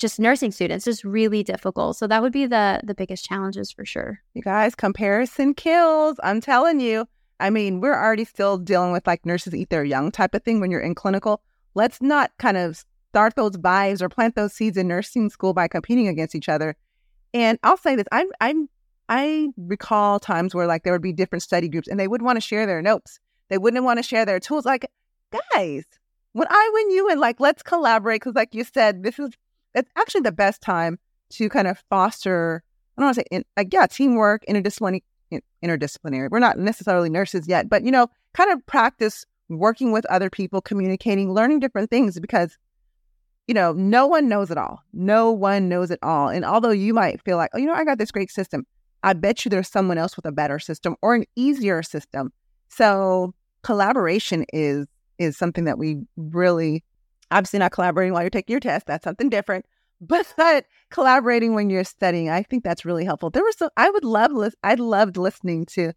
just 0.00 0.18
nursing 0.18 0.50
students 0.50 0.86
is 0.86 1.04
really 1.04 1.42
difficult. 1.42 1.96
So 1.96 2.06
that 2.06 2.22
would 2.22 2.32
be 2.32 2.46
the 2.46 2.80
the 2.82 2.94
biggest 2.94 3.24
challenges 3.24 3.70
for 3.70 3.84
sure. 3.84 4.20
You 4.34 4.42
guys, 4.42 4.74
comparison 4.74 5.54
kills. 5.54 6.16
I'm 6.22 6.40
telling 6.40 6.80
you. 6.80 7.06
I 7.38 7.48
mean, 7.48 7.80
we're 7.80 7.96
already 7.96 8.26
still 8.26 8.58
dealing 8.58 8.92
with 8.92 9.06
like 9.06 9.24
nurses 9.24 9.54
eat 9.54 9.70
their 9.70 9.84
young 9.84 10.10
type 10.10 10.34
of 10.34 10.42
thing 10.42 10.60
when 10.60 10.70
you're 10.70 10.80
in 10.80 10.94
clinical. 10.94 11.40
Let's 11.74 12.02
not 12.02 12.32
kind 12.38 12.58
of 12.58 12.84
start 13.10 13.34
those 13.34 13.52
vibes 13.52 14.02
or 14.02 14.10
plant 14.10 14.34
those 14.34 14.52
seeds 14.52 14.76
in 14.76 14.88
nursing 14.88 15.30
school 15.30 15.54
by 15.54 15.66
competing 15.66 16.06
against 16.06 16.34
each 16.34 16.48
other. 16.48 16.76
And 17.32 17.58
I'll 17.62 17.76
say 17.76 17.96
this, 17.96 18.06
I'm 18.12 18.28
I'm 18.40 18.68
I 19.08 19.48
recall 19.56 20.20
times 20.20 20.54
where 20.54 20.66
like 20.66 20.84
there 20.84 20.92
would 20.92 21.02
be 21.02 21.12
different 21.12 21.42
study 21.42 21.68
groups 21.68 21.88
and 21.88 21.98
they 21.98 22.08
would 22.08 22.22
want 22.22 22.36
to 22.36 22.40
share 22.40 22.66
their 22.66 22.82
notes. 22.82 23.18
They 23.48 23.58
wouldn't 23.58 23.84
want 23.84 23.98
to 23.98 24.04
share 24.04 24.24
their 24.24 24.38
tools. 24.38 24.64
Like, 24.64 24.86
guys, 25.52 25.84
when 26.32 26.46
I 26.48 26.70
win 26.72 26.90
you 26.90 27.08
and 27.10 27.20
like 27.20 27.40
let's 27.40 27.62
collaborate 27.62 28.20
because 28.20 28.36
like 28.36 28.54
you 28.54 28.64
said, 28.64 29.02
this 29.02 29.18
is 29.18 29.30
it's 29.74 29.90
actually 29.96 30.22
the 30.22 30.32
best 30.32 30.60
time 30.60 30.98
to 31.30 31.48
kind 31.48 31.68
of 31.68 31.82
foster, 31.90 32.62
I 32.96 33.00
don't 33.00 33.06
want 33.06 33.16
to 33.16 33.20
say, 33.20 33.26
in, 33.30 33.44
like, 33.56 33.72
yeah, 33.72 33.86
teamwork, 33.86 34.44
interdisciplinary, 34.48 35.02
interdisciplinary. 35.64 36.30
We're 36.30 36.38
not 36.38 36.58
necessarily 36.58 37.10
nurses 37.10 37.46
yet, 37.46 37.68
but, 37.68 37.84
you 37.84 37.90
know, 37.90 38.08
kind 38.34 38.50
of 38.50 38.64
practice 38.66 39.24
working 39.48 39.92
with 39.92 40.06
other 40.06 40.30
people, 40.30 40.60
communicating, 40.60 41.32
learning 41.32 41.60
different 41.60 41.90
things 41.90 42.18
because, 42.20 42.56
you 43.46 43.54
know, 43.54 43.72
no 43.72 44.06
one 44.06 44.28
knows 44.28 44.50
it 44.50 44.58
all. 44.58 44.80
No 44.92 45.30
one 45.30 45.68
knows 45.68 45.90
it 45.90 45.98
all. 46.02 46.28
And 46.28 46.44
although 46.44 46.70
you 46.70 46.94
might 46.94 47.22
feel 47.22 47.36
like, 47.36 47.50
oh, 47.54 47.58
you 47.58 47.66
know, 47.66 47.74
I 47.74 47.84
got 47.84 47.98
this 47.98 48.10
great 48.12 48.30
system, 48.30 48.66
I 49.02 49.12
bet 49.12 49.44
you 49.44 49.48
there's 49.48 49.68
someone 49.68 49.98
else 49.98 50.16
with 50.16 50.26
a 50.26 50.32
better 50.32 50.58
system 50.58 50.96
or 51.02 51.14
an 51.14 51.24
easier 51.34 51.82
system. 51.82 52.32
So 52.68 53.34
collaboration 53.62 54.44
is 54.52 54.86
is 55.18 55.36
something 55.36 55.64
that 55.64 55.78
we 55.78 55.98
really 56.16 56.82
obviously 57.30 57.58
not 57.58 57.72
collaborating 57.72 58.12
while 58.12 58.22
you're 58.22 58.30
taking 58.30 58.52
your 58.52 58.60
test. 58.60 58.86
That's 58.86 59.04
something 59.04 59.28
different. 59.28 59.66
But 60.00 60.26
collaborating 60.90 61.54
when 61.54 61.70
you're 61.70 61.84
studying, 61.84 62.30
I 62.30 62.42
think 62.42 62.64
that's 62.64 62.84
really 62.84 63.04
helpful. 63.04 63.30
There 63.30 63.44
was, 63.44 63.56
so 63.58 63.70
I 63.76 63.90
would 63.90 64.04
love, 64.04 64.32
I 64.62 64.74
loved 64.74 65.16
listening 65.16 65.66
to 65.66 65.92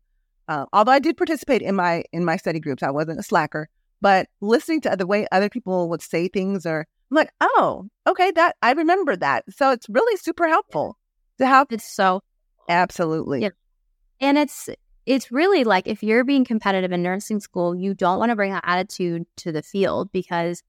Uh, 0.48 0.66
although 0.74 0.92
I 0.92 1.00
did 1.00 1.16
participate 1.16 1.62
in 1.62 1.76
my 1.76 2.04
in 2.12 2.26
my 2.26 2.36
study 2.38 2.60
groups, 2.60 2.84
I 2.84 2.92
wasn't 2.92 3.20
a 3.20 3.24
slacker. 3.24 3.70
But 4.02 4.28
listening 4.42 4.82
to 4.82 4.96
the 4.98 5.08
way 5.08 5.26
other 5.32 5.50
people 5.50 5.90
would 5.90 6.02
say 6.02 6.28
things, 6.28 6.66
or 6.66 6.86
I'm 7.10 7.16
like, 7.16 7.32
oh, 7.40 7.88
okay, 8.06 8.32
that 8.32 8.58
I 8.62 8.74
remember 8.74 9.16
that. 9.16 9.46
So 9.50 9.72
it's 9.72 9.88
really 9.88 10.18
super 10.18 10.50
helpful 10.50 10.98
to 11.38 11.46
have. 11.46 11.68
It's 11.72 11.90
so 11.90 12.22
absolutely, 12.68 13.44
yeah. 13.44 13.50
and 14.20 14.38
it's 14.38 14.70
it's 15.06 15.32
really 15.32 15.64
like 15.64 15.88
if 15.88 16.04
you're 16.04 16.26
being 16.26 16.44
competitive 16.44 16.92
in 16.92 17.04
nursing 17.04 17.40
school, 17.40 17.74
you 17.74 17.94
don't 17.94 18.20
want 18.20 18.32
to 18.32 18.36
bring 18.36 18.52
that 18.52 18.66
attitude 18.68 19.26
to 19.38 19.54
the 19.54 19.62
field 19.64 20.12
because 20.12 20.62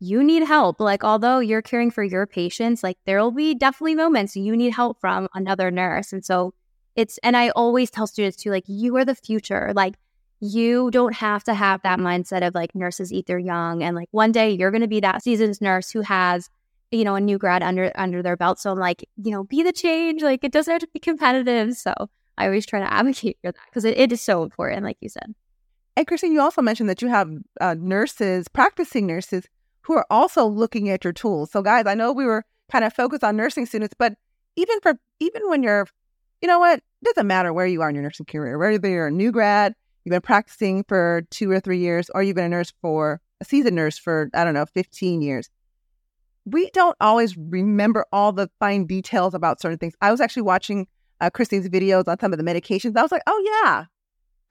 you 0.00 0.24
need 0.24 0.42
help. 0.42 0.80
Like, 0.80 1.04
although 1.04 1.38
you're 1.38 1.62
caring 1.62 1.90
for 1.90 2.02
your 2.02 2.26
patients, 2.26 2.82
like 2.82 2.98
there 3.06 3.20
will 3.20 3.30
be 3.30 3.54
definitely 3.54 3.94
moments 3.94 4.34
you 4.34 4.56
need 4.56 4.70
help 4.72 5.00
from 5.00 5.28
another 5.34 5.70
nurse. 5.70 6.12
And 6.12 6.24
so 6.24 6.54
it's, 6.96 7.18
and 7.18 7.36
I 7.36 7.50
always 7.50 7.90
tell 7.90 8.06
students 8.06 8.36
too, 8.38 8.50
like, 8.50 8.64
you 8.66 8.96
are 8.96 9.04
the 9.04 9.14
future. 9.14 9.72
Like, 9.74 9.94
you 10.40 10.90
don't 10.90 11.14
have 11.14 11.44
to 11.44 11.54
have 11.54 11.82
that 11.82 11.98
mindset 11.98 12.46
of 12.46 12.54
like 12.54 12.74
nurses 12.74 13.12
eat 13.12 13.26
their 13.26 13.38
young. 13.38 13.82
And 13.82 13.94
like 13.94 14.08
one 14.10 14.32
day 14.32 14.50
you're 14.50 14.70
going 14.70 14.80
to 14.80 14.88
be 14.88 15.00
that 15.00 15.22
seasoned 15.22 15.60
nurse 15.60 15.90
who 15.90 16.00
has, 16.00 16.48
you 16.90 17.04
know, 17.04 17.14
a 17.14 17.20
new 17.20 17.38
grad 17.38 17.62
under 17.62 17.92
under 17.94 18.22
their 18.22 18.36
belt. 18.36 18.58
So 18.58 18.72
I'm 18.72 18.78
like, 18.78 19.06
you 19.22 19.30
know, 19.30 19.44
be 19.44 19.62
the 19.62 19.72
change. 19.72 20.22
Like 20.22 20.42
it 20.42 20.50
doesn't 20.50 20.72
have 20.72 20.80
to 20.80 20.88
be 20.92 20.98
competitive. 20.98 21.76
So 21.76 21.92
I 22.38 22.46
always 22.46 22.64
try 22.64 22.80
to 22.80 22.92
advocate 22.92 23.36
for 23.42 23.52
that 23.52 23.60
because 23.68 23.84
it, 23.84 23.98
it 23.98 24.12
is 24.12 24.22
so 24.22 24.42
important, 24.42 24.82
like 24.82 24.96
you 25.00 25.10
said. 25.10 25.34
And 25.96 26.06
Kristine, 26.06 26.32
you 26.32 26.40
also 26.40 26.62
mentioned 26.62 26.88
that 26.88 27.02
you 27.02 27.08
have 27.08 27.30
uh, 27.60 27.74
nurses, 27.78 28.48
practicing 28.48 29.06
nurses, 29.06 29.46
who 29.90 29.96
are 29.96 30.06
also 30.08 30.46
looking 30.46 30.88
at 30.88 31.02
your 31.02 31.12
tools. 31.12 31.50
So, 31.50 31.62
guys, 31.62 31.84
I 31.84 31.94
know 31.94 32.12
we 32.12 32.24
were 32.24 32.44
kind 32.70 32.84
of 32.84 32.92
focused 32.92 33.24
on 33.24 33.36
nursing 33.36 33.66
students, 33.66 33.92
but 33.98 34.14
even 34.54 34.78
for 34.80 34.94
even 35.18 35.42
when 35.48 35.64
you're, 35.64 35.88
you 36.40 36.46
know 36.46 36.60
what, 36.60 36.78
it 36.78 37.04
doesn't 37.06 37.26
matter 37.26 37.52
where 37.52 37.66
you 37.66 37.82
are 37.82 37.88
in 37.88 37.96
your 37.96 38.04
nursing 38.04 38.24
career, 38.24 38.56
whether 38.56 38.88
you're 38.88 39.08
a 39.08 39.10
new 39.10 39.32
grad, 39.32 39.74
you've 40.04 40.12
been 40.12 40.20
practicing 40.20 40.84
for 40.84 41.22
two 41.30 41.50
or 41.50 41.58
three 41.58 41.78
years, 41.78 42.08
or 42.14 42.22
you've 42.22 42.36
been 42.36 42.44
a 42.44 42.48
nurse 42.48 42.72
for 42.80 43.20
a 43.40 43.44
seasoned 43.44 43.74
nurse 43.74 43.98
for 43.98 44.30
I 44.32 44.44
don't 44.44 44.54
know, 44.54 44.64
fifteen 44.64 45.22
years. 45.22 45.50
We 46.44 46.70
don't 46.70 46.96
always 47.00 47.36
remember 47.36 48.06
all 48.12 48.30
the 48.30 48.48
fine 48.60 48.86
details 48.86 49.34
about 49.34 49.60
certain 49.60 49.78
things. 49.78 49.94
I 50.00 50.12
was 50.12 50.20
actually 50.20 50.42
watching 50.42 50.86
uh, 51.20 51.30
Kristine's 51.30 51.68
videos 51.68 52.06
on 52.06 52.20
some 52.20 52.32
of 52.32 52.38
the 52.38 52.44
medications. 52.44 52.96
I 52.96 53.02
was 53.02 53.10
like, 53.10 53.22
oh, 53.26 53.60
yeah, 53.64 53.86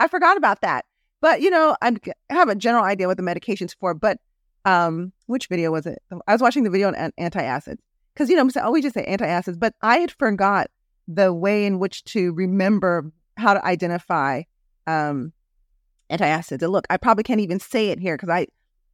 I 0.02 0.10
forgot 0.10 0.36
about 0.36 0.60
that. 0.62 0.84
But, 1.21 1.41
you 1.41 1.49
know, 1.49 1.78
I 1.82 1.95
have 2.30 2.49
a 2.49 2.56
general 2.56 2.84
idea 2.84 3.08
what 3.08 3.15
the 3.15 3.23
medication's 3.23 3.73
for. 3.73 3.93
But 3.93 4.17
um, 4.65 5.12
which 5.28 5.48
video 5.48 5.72
was 5.72 5.86
it? 5.86 6.02
I 6.28 6.34
was 6.34 6.41
watching 6.41 6.63
the 6.63 6.69
video 6.69 6.88
on 6.89 7.12
antacids. 7.19 7.80
Because, 8.13 8.30
you 8.30 8.36
know, 8.36 8.50
oh, 8.62 8.72
we 8.72 8.82
just 8.82 8.95
say 8.95 9.06
antacids, 9.06 9.58
but 9.58 9.74
I 9.82 10.00
had 10.00 10.12
forgot 10.12 10.69
the 11.08 11.34
way 11.34 11.65
in 11.65 11.80
which 11.80 12.04
to 12.06 12.34
remember 12.34 13.12
how 13.38 13.54
to 13.54 13.65
identify 13.65 14.43
um, 14.88 15.32
antacids. 16.10 16.62
And 16.62 16.72
look, 16.72 16.86
I 16.89 16.98
probably 16.98 17.24
can't 17.24 17.39
even 17.39 17.60
say 17.60 17.89
it 17.89 18.00
here 18.00 18.17
because 18.17 18.30
I, 18.30 18.48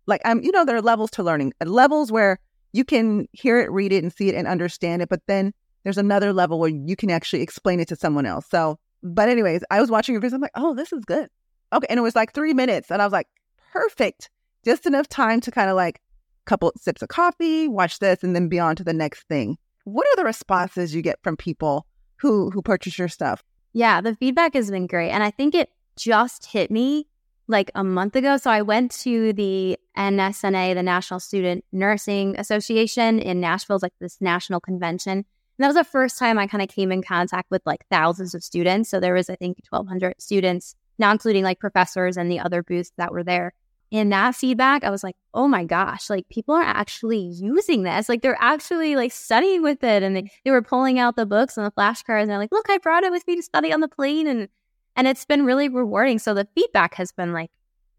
like, 0.05 0.21
I'm, 0.25 0.43
you 0.43 0.51
know, 0.51 0.63
there 0.63 0.75
are 0.75 0.81
levels 0.81 1.09
to 1.11 1.23
learning, 1.23 1.53
levels 1.63 2.11
where 2.11 2.39
you 2.71 2.85
can 2.85 3.27
hear 3.31 3.59
it, 3.59 3.71
read 3.71 3.93
it, 3.93 4.03
and 4.03 4.13
see 4.13 4.29
it 4.29 4.35
and 4.35 4.47
understand 4.47 5.01
it. 5.01 5.09
But 5.09 5.21
then 5.27 5.53
there's 5.83 5.97
another 5.97 6.31
level 6.31 6.59
where 6.59 6.69
you 6.69 6.95
can 6.95 7.09
actually 7.09 7.41
explain 7.41 7.79
it 7.79 7.87
to 7.87 7.95
someone 7.95 8.25
else. 8.25 8.45
So, 8.49 8.77
but 9.01 9.29
anyways, 9.29 9.63
I 9.71 9.81
was 9.81 9.89
watching 9.89 10.13
your 10.13 10.21
video. 10.21 10.35
I'm 10.35 10.41
like, 10.41 10.51
oh, 10.55 10.75
this 10.75 10.93
is 10.93 11.03
good. 11.05 11.29
Okay. 11.73 11.87
And 11.89 11.97
it 11.97 12.03
was 12.03 12.15
like 12.15 12.33
three 12.33 12.53
minutes. 12.53 12.91
And 12.91 13.01
I 13.01 13.05
was 13.05 13.13
like, 13.13 13.27
perfect. 13.71 14.29
Just 14.65 14.85
enough 14.85 15.07
time 15.07 15.41
to 15.41 15.51
kind 15.51 15.69
of 15.69 15.75
like 15.75 16.01
a 16.45 16.49
couple 16.49 16.71
sips 16.75 17.01
of 17.01 17.09
coffee, 17.09 17.67
watch 17.67 17.99
this, 17.99 18.23
and 18.23 18.35
then 18.35 18.49
be 18.49 18.59
on 18.59 18.75
to 18.75 18.83
the 18.83 18.93
next 18.93 19.27
thing. 19.27 19.57
What 19.83 20.07
are 20.07 20.15
the 20.15 20.25
responses 20.25 20.95
you 20.95 21.01
get 21.01 21.19
from 21.21 21.37
people 21.37 21.85
who 22.17 22.49
who 22.49 22.61
purchase 22.61 22.97
your 22.97 23.07
stuff? 23.07 23.43
Yeah, 23.73 24.01
the 24.01 24.15
feedback 24.15 24.53
has 24.55 24.71
been 24.71 24.87
great. 24.87 25.11
And 25.11 25.21
I 25.21 25.31
think 25.31 25.53
it 25.53 25.69
just 25.97 26.45
hit 26.45 26.71
me 26.71 27.07
like 27.47 27.69
a 27.75 27.83
month 27.83 28.15
ago. 28.15 28.37
So 28.37 28.49
I 28.49 28.61
went 28.61 28.91
to 29.01 29.33
the 29.33 29.77
NSNA, 29.97 30.73
the 30.73 30.83
National 30.83 31.19
Student 31.19 31.63
Nursing 31.71 32.37
Association 32.39 33.19
in 33.19 33.39
Nashville, 33.39 33.75
it's 33.75 33.83
like 33.83 33.93
this 33.99 34.19
national 34.19 34.59
convention. 34.59 35.11
And 35.11 35.25
that 35.63 35.67
was 35.67 35.75
the 35.75 35.83
first 35.83 36.17
time 36.17 36.37
I 36.37 36.47
kind 36.47 36.63
of 36.63 36.69
came 36.69 36.91
in 36.91 37.01
contact 37.01 37.51
with 37.51 37.61
like 37.65 37.85
thousands 37.89 38.33
of 38.33 38.43
students. 38.43 38.89
So 38.89 38.99
there 38.99 39.13
was, 39.13 39.29
I 39.29 39.35
think, 39.35 39.57
1,200 39.69 40.15
students, 40.19 40.75
not 40.97 41.13
including 41.13 41.43
like 41.43 41.59
professors 41.59 42.17
and 42.17 42.31
the 42.31 42.39
other 42.39 42.63
booths 42.63 42.91
that 42.97 43.11
were 43.11 43.23
there. 43.23 43.53
In 43.95 44.09
that 44.09 44.35
feedback, 44.35 44.83
I 44.83 44.89
was 44.89 45.03
like, 45.03 45.15
oh 45.33 45.47
my 45.47 45.63
gosh, 45.63 46.09
like 46.09 46.27
people 46.27 46.53
are 46.53 46.61
actually 46.61 47.19
using 47.19 47.83
this. 47.83 48.09
Like 48.09 48.21
they're 48.21 48.37
actually 48.41 48.95
like 48.95 49.11
studying 49.11 49.63
with 49.63 49.83
it. 49.83 50.03
And 50.03 50.15
they, 50.15 50.23
mm-hmm. 50.23 50.35
they 50.43 50.51
were 50.51 50.61
pulling 50.61 50.99
out 50.99 51.15
the 51.15 51.25
books 51.25 51.55
and 51.55 51.65
the 51.65 51.71
flashcards 51.71 52.23
and 52.23 52.29
they're 52.29 52.37
like, 52.37 52.51
look, 52.51 52.69
I 52.69 52.77
brought 52.77 53.03
it 53.03 53.11
with 53.11 53.25
me 53.25 53.35
to 53.37 53.41
study 53.41 53.71
on 53.71 53.79
the 53.79 53.87
plane. 53.87 54.27
And 54.27 54.49
and 54.97 55.07
it's 55.07 55.25
been 55.25 55.45
really 55.45 55.69
rewarding. 55.69 56.19
So 56.19 56.33
the 56.33 56.47
feedback 56.55 56.95
has 56.95 57.11
been 57.11 57.31
like 57.31 57.51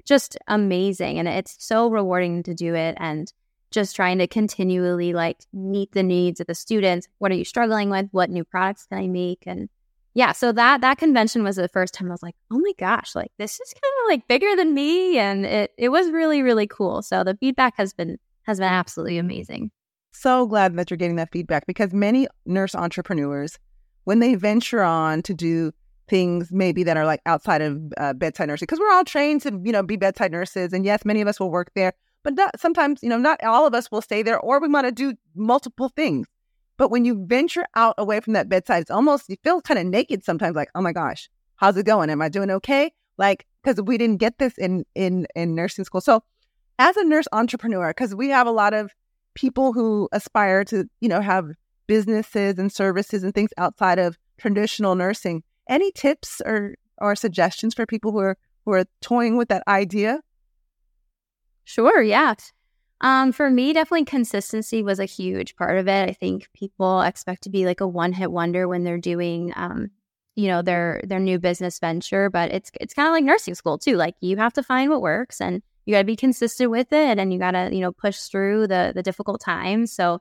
just 0.04 0.37
amazing. 0.48 1.18
And 1.18 1.28
it's 1.28 1.56
so 1.59 1.88
rewarding 1.88 2.42
to 2.42 2.54
do 2.54 2.74
it. 2.74 2.96
And 2.98 3.32
just 3.70 3.96
trying 3.96 4.18
to 4.18 4.26
continually 4.26 5.12
like 5.12 5.38
meet 5.52 5.92
the 5.92 6.02
needs 6.02 6.40
of 6.40 6.46
the 6.46 6.54
students. 6.54 7.09
What 7.18 7.30
are 7.30 7.35
you 7.35 7.44
struggling 7.44 7.90
with? 7.90 8.09
What 8.12 8.30
new 8.30 8.44
products 8.44 8.87
can 8.87 8.98
I 8.98 9.06
make? 9.06 9.44
And 9.46 9.68
yeah, 10.16 10.33
so 10.33 10.50
that 10.52 10.81
that 10.81 10.96
convention 10.96 11.44
was 11.44 11.57
the 11.57 11.68
first 11.68 11.92
time 11.92 12.09
I 12.09 12.12
was 12.12 12.22
like, 12.22 12.37
oh 12.50 12.59
my 12.59 12.72
gosh, 12.79 13.14
like 13.14 13.31
this 13.37 13.61
is 13.61 13.74
kind 13.74 13.92
of 14.02 14.09
like 14.09 14.26
bigger 14.26 14.57
than 14.57 14.72
me, 14.72 15.18
and 15.18 15.44
it 15.44 15.72
it 15.76 15.90
was 15.90 16.11
really 16.11 16.40
really 16.40 16.66
cool. 16.66 17.02
So 17.02 17.22
the 17.22 17.37
feedback 17.37 17.74
has 17.76 17.92
been 17.92 18.16
has 18.44 18.59
been 18.59 18.72
absolutely 18.72 19.18
amazing. 19.18 19.70
So 20.12 20.46
glad 20.46 20.74
that 20.79 20.90
you're 20.90 20.96
getting 20.96 21.16
that 21.16 21.33
feedback 21.33 21.66
because 21.66 21.92
many 21.92 22.29
nurse 22.46 22.74
entrepreneurs, 22.74 23.59
when 24.05 24.20
they 24.20 24.37
venture 24.37 24.83
on 24.83 25.20
to 25.20 25.35
do 25.35 25.72
things 26.09 26.48
maybe 26.50 26.83
that 26.83 26.96
are 26.96 27.05
like 27.05 27.20
outside 27.26 27.61
of 27.61 27.79
uh, 27.98 28.14
bedside 28.14 28.48
nursing, 28.48 28.64
because 28.64 28.81
we're 28.81 28.92
all 28.92 29.05
trained 29.05 29.42
to 29.42 29.61
you 29.64 29.72
know 29.72 29.83
be 29.83 29.96
bedside 29.96 30.33
nurses, 30.33 30.72
and 30.72 30.87
yes, 30.87 31.05
many 31.05 31.20
of 31.20 31.29
us 31.29 31.38
will 31.38 31.50
work 31.50 31.72
there, 31.74 31.92
but 32.24 32.35
not, 32.35 32.59
sometimes, 32.59 33.02
you 33.02 33.11
know, 33.11 33.18
not 33.18 33.44
all 33.44 33.66
of 33.66 33.74
us 33.74 33.90
will 33.90 34.00
stay 34.00 34.22
there 34.22 34.40
or 34.40 34.61
we 34.61 34.68
want 34.68 34.87
to 34.87 34.92
do 34.92 35.14
multiple 35.35 35.90
things. 35.90 36.26
But 36.76 36.90
when 36.90 37.04
you 37.04 37.24
venture 37.26 37.66
out 37.74 37.94
away 37.98 38.20
from 38.20 38.34
that 38.34 38.48
bedside, 38.48 38.82
it's 38.82 38.90
almost, 38.90 39.28
you 39.28 39.36
feel 39.42 39.60
kind 39.62 39.78
of 39.78 39.86
naked 39.86 40.24
sometimes 40.24 40.56
like, 40.56 40.70
oh 40.74 40.82
my 40.82 40.92
gosh, 40.92 41.30
how's 41.56 41.76
it 41.76 41.86
going? 41.86 42.10
Am 42.10 42.20
I 42.20 42.28
doing 42.28 42.50
okay? 42.50 42.92
Like, 43.18 43.46
because 43.62 43.80
we 43.82 43.96
didn't 43.96 44.18
get 44.18 44.38
this 44.38 44.58
in, 44.58 44.84
in, 44.94 45.26
in 45.34 45.54
nursing 45.54 45.84
school. 45.84 46.00
So 46.00 46.22
as 46.78 46.96
a 46.96 47.04
nurse 47.04 47.26
entrepreneur, 47.32 47.90
because 47.90 48.14
we 48.14 48.28
have 48.28 48.46
a 48.46 48.52
lot 48.52 48.74
of 48.74 48.92
people 49.34 49.72
who 49.72 50.08
aspire 50.12 50.64
to, 50.64 50.88
you 51.00 51.08
know, 51.08 51.20
have 51.20 51.48
businesses 51.86 52.58
and 52.58 52.70
services 52.70 53.24
and 53.24 53.34
things 53.34 53.50
outside 53.56 53.98
of 53.98 54.18
traditional 54.38 54.94
nursing, 54.94 55.42
any 55.68 55.90
tips 55.92 56.42
or, 56.44 56.74
or 56.98 57.16
suggestions 57.16 57.74
for 57.74 57.86
people 57.86 58.12
who 58.12 58.18
are, 58.18 58.36
who 58.64 58.72
are 58.72 58.84
toying 59.00 59.36
with 59.36 59.48
that 59.48 59.62
idea? 59.66 60.20
Sure, 61.64 62.02
yeah. 62.02 62.34
Um, 63.00 63.32
for 63.32 63.50
me, 63.50 63.72
definitely 63.72 64.06
consistency 64.06 64.82
was 64.82 64.98
a 64.98 65.04
huge 65.04 65.56
part 65.56 65.78
of 65.78 65.87
it. 65.87 66.09
I 66.09 66.12
think 66.12 66.48
people 66.54 67.02
expect 67.02 67.42
to 67.42 67.50
be 67.50 67.66
like 67.66 67.80
a 67.80 67.87
one 67.87 68.12
hit 68.12 68.32
wonder 68.32 68.68
when 68.68 68.85
they're 68.85 68.98
doing, 68.98 69.52
um, 69.54 69.90
you 70.35 70.48
know, 70.48 70.62
their 70.62 71.02
their 71.04 71.20
new 71.20 71.38
business 71.38 71.78
venture. 71.78 72.30
But 72.30 72.52
it's 72.52 72.70
it's 72.80 72.94
kind 72.94 73.09
of 73.09 73.12
like 73.12 73.24
nursing 73.24 73.54
school 73.54 73.78
too. 73.78 73.96
Like 73.96 74.14
you 74.20 74.37
have 74.38 74.54
to 74.54 74.62
find 74.62 74.90
what 74.90 75.02
works, 75.02 75.40
and 75.40 75.62
you 75.85 75.92
got 75.94 75.98
to 75.98 76.04
be 76.04 76.16
consistent 76.16 76.70
with 76.70 76.92
it, 76.92 77.18
and 77.18 77.32
you 77.32 77.38
got 77.38 77.50
to 77.52 77.68
you 77.72 77.80
know 77.80 77.92
push 77.92 78.18
through 78.18 78.68
the 78.68 78.92
the 78.94 79.02
difficult 79.02 79.42
times. 79.42 79.92
So, 79.92 80.20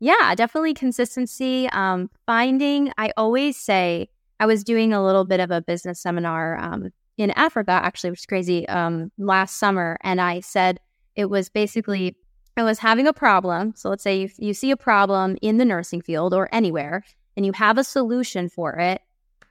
yeah, 0.00 0.34
definitely 0.34 0.74
consistency. 0.74 1.68
Um, 1.70 2.10
finding. 2.26 2.92
I 2.98 3.12
always 3.16 3.56
say 3.56 4.08
I 4.40 4.46
was 4.46 4.64
doing 4.64 4.92
a 4.92 5.04
little 5.04 5.24
bit 5.24 5.38
of 5.38 5.52
a 5.52 5.62
business 5.62 6.00
seminar 6.00 6.58
um, 6.58 6.90
in 7.16 7.30
Africa, 7.32 7.70
actually, 7.70 8.10
which 8.10 8.20
is 8.20 8.26
crazy. 8.26 8.68
Um, 8.68 9.12
last 9.16 9.58
summer, 9.58 9.96
and 10.02 10.20
I 10.20 10.40
said 10.40 10.80
it 11.16 11.30
was 11.30 11.48
basically 11.48 12.16
I 12.56 12.62
was 12.62 12.78
having 12.78 13.06
a 13.06 13.12
problem. 13.12 13.74
So 13.76 13.90
let's 13.90 14.02
say 14.02 14.20
you, 14.20 14.30
you 14.38 14.54
see 14.54 14.70
a 14.70 14.76
problem 14.76 15.36
in 15.42 15.58
the 15.58 15.64
nursing 15.64 16.00
field 16.00 16.32
or 16.32 16.48
anywhere 16.52 17.04
and 17.36 17.44
you 17.44 17.52
have 17.52 17.76
a 17.76 17.84
solution 17.84 18.48
for 18.48 18.78
it. 18.78 19.02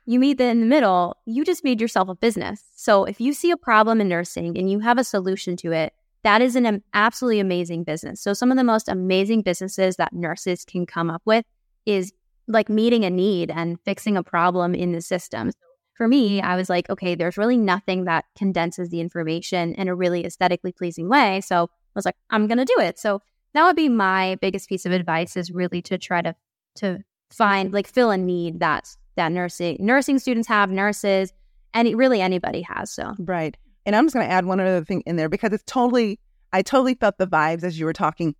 You 0.08 0.19
meet 0.19 0.39
in 0.39 0.62
the 0.62 0.65
middle, 0.65 1.17
you 1.25 1.43
just 1.43 1.63
made 1.63 1.82
yourself 1.82 2.10
a 2.10 2.15
business. 2.15 2.63
So 2.75 3.06
if 3.06 3.19
you 3.19 3.34
see 3.34 3.51
a 3.51 3.58
problem 3.58 4.01
in 4.01 4.08
nursing 4.08 4.58
and 4.58 4.69
you 4.69 4.80
have 4.80 4.97
a 4.97 5.04
solution 5.04 5.56
to 5.58 5.71
it, 5.71 5.93
that 6.23 6.41
is 6.41 6.56
an 6.56 6.84
absolutely 6.93 7.39
amazing 7.39 7.84
business. 7.84 8.21
So 8.21 8.34
some 8.34 8.51
of 8.51 8.58
the 8.58 8.63
most 8.63 8.89
amazing 8.89 9.43
businesses 9.43 9.97
that 9.97 10.13
nurses 10.13 10.65
can 10.65 10.88
come 10.88 11.12
up 11.12 11.21
with 11.25 11.45
is 11.86 12.12
like 12.47 12.69
meeting 12.69 13.06
a 13.06 13.10
need 13.10 13.51
and 13.51 13.80
fixing 13.82 14.17
a 14.17 14.23
problem 14.23 14.73
in 14.73 14.91
the 14.91 15.01
system. 15.01 15.51
For 15.95 16.08
me, 16.08 16.41
I 16.41 16.58
was 16.58 16.69
like, 16.69 16.89
okay, 16.89 17.15
there's 17.15 17.38
really 17.38 17.58
nothing 17.58 18.03
that 18.03 18.25
condenses 18.38 18.89
the 18.89 18.99
information 18.99 19.73
in 19.75 19.88
a 19.88 19.95
really 19.95 20.25
aesthetically 20.25 20.73
pleasing 20.73 21.08
way. 21.08 21.41
So 21.41 21.63
I 21.63 21.67
was 21.95 22.05
like, 22.05 22.17
I'm 22.29 22.47
going 22.47 22.58
to 22.58 22.65
do 22.65 22.79
it. 22.79 22.99
So 22.99 23.21
that 23.53 23.63
would 23.63 23.77
be 23.77 23.88
my 23.88 24.36
biggest 24.41 24.67
piece 24.67 24.86
of 24.86 24.91
advice 24.91 25.38
is 25.38 25.51
really 25.51 25.81
to 25.84 25.97
try 25.97 26.21
to, 26.21 26.36
to 26.75 26.99
find, 27.31 27.71
like 27.71 27.88
fill 27.88 28.12
a 28.12 28.17
need 28.17 28.60
that, 28.60 28.89
that 29.15 29.31
nursing, 29.31 29.77
nursing 29.79 30.19
students 30.19 30.49
have, 30.49 30.69
nurses, 30.69 31.31
and 31.73 31.97
really 31.97 32.19
anybody 32.19 32.62
has. 32.63 32.91
So, 32.91 33.13
right. 33.19 33.55
And 33.86 33.95
I'm 33.95 34.05
just 34.05 34.15
going 34.15 34.27
to 34.27 34.31
add 34.31 34.45
one 34.45 34.60
other 34.60 34.84
thing 34.84 35.01
in 35.05 35.15
there 35.15 35.29
because 35.29 35.53
it's 35.53 35.63
totally, 35.65 36.19
I 36.51 36.62
totally 36.62 36.95
felt 36.95 37.17
the 37.17 37.27
vibes 37.27 37.63
as 37.63 37.79
you 37.79 37.86
were 37.86 37.93
talking. 37.93 38.36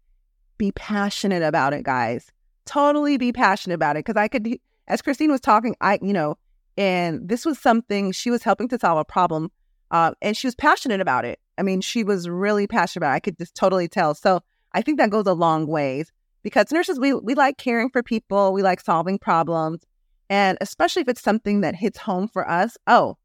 Be 0.58 0.74
passionate 0.74 1.44
about 1.44 1.74
it, 1.74 1.84
guys. 1.84 2.32
Totally 2.66 3.18
be 3.18 3.32
passionate 3.32 3.76
about 3.76 3.96
it. 3.96 4.04
Cause 4.04 4.18
I 4.18 4.28
could, 4.28 4.60
as 4.88 5.02
Kristine 5.02 5.30
was 5.30 5.42
talking, 5.42 5.76
I, 5.80 6.00
you 6.02 6.14
know, 6.14 6.38
And 6.78 7.28
this 7.28 7.46
was 7.46 7.60
something 7.60 8.12
she 8.12 8.32
was 8.32 8.44
helping 8.44 8.68
to 8.70 8.80
solve 8.80 8.98
a 8.98 9.06
problem. 9.06 9.52
Uh, 9.92 10.14
and 10.22 10.36
she 10.36 10.48
was 10.48 10.56
passionate 10.56 11.00
about 11.00 11.26
it. 11.26 11.40
I 11.58 11.64
mean, 11.64 11.82
she 11.82 12.04
was 12.04 12.28
really 12.28 12.68
passionate 12.68 13.06
about 13.06 13.14
it. 13.14 13.16
I 13.16 13.20
could 13.20 13.38
just 13.38 13.56
totally 13.56 13.88
tell. 13.88 14.14
So 14.14 14.42
I 14.74 14.82
think 14.82 14.98
that 14.98 15.10
goes 15.10 15.26
a 15.26 15.34
long 15.34 15.68
ways 15.68 16.12
because 16.44 16.72
nurses, 16.72 17.00
we, 17.00 17.14
we 17.14 17.34
like 17.34 17.58
caring 17.58 17.90
for 17.90 18.04
people, 18.04 18.52
we 18.52 18.62
like 18.62 18.82
solving 18.82 19.18
problems. 19.18 19.82
And 20.30 20.58
especially 20.60 21.04
if 21.04 21.08
it's 21.08 21.22
something 21.22 21.62
that 21.62 21.76
hits 21.76 22.00
home 22.00 22.28
for 22.28 22.50
us, 22.50 22.78
oh, 22.88 23.18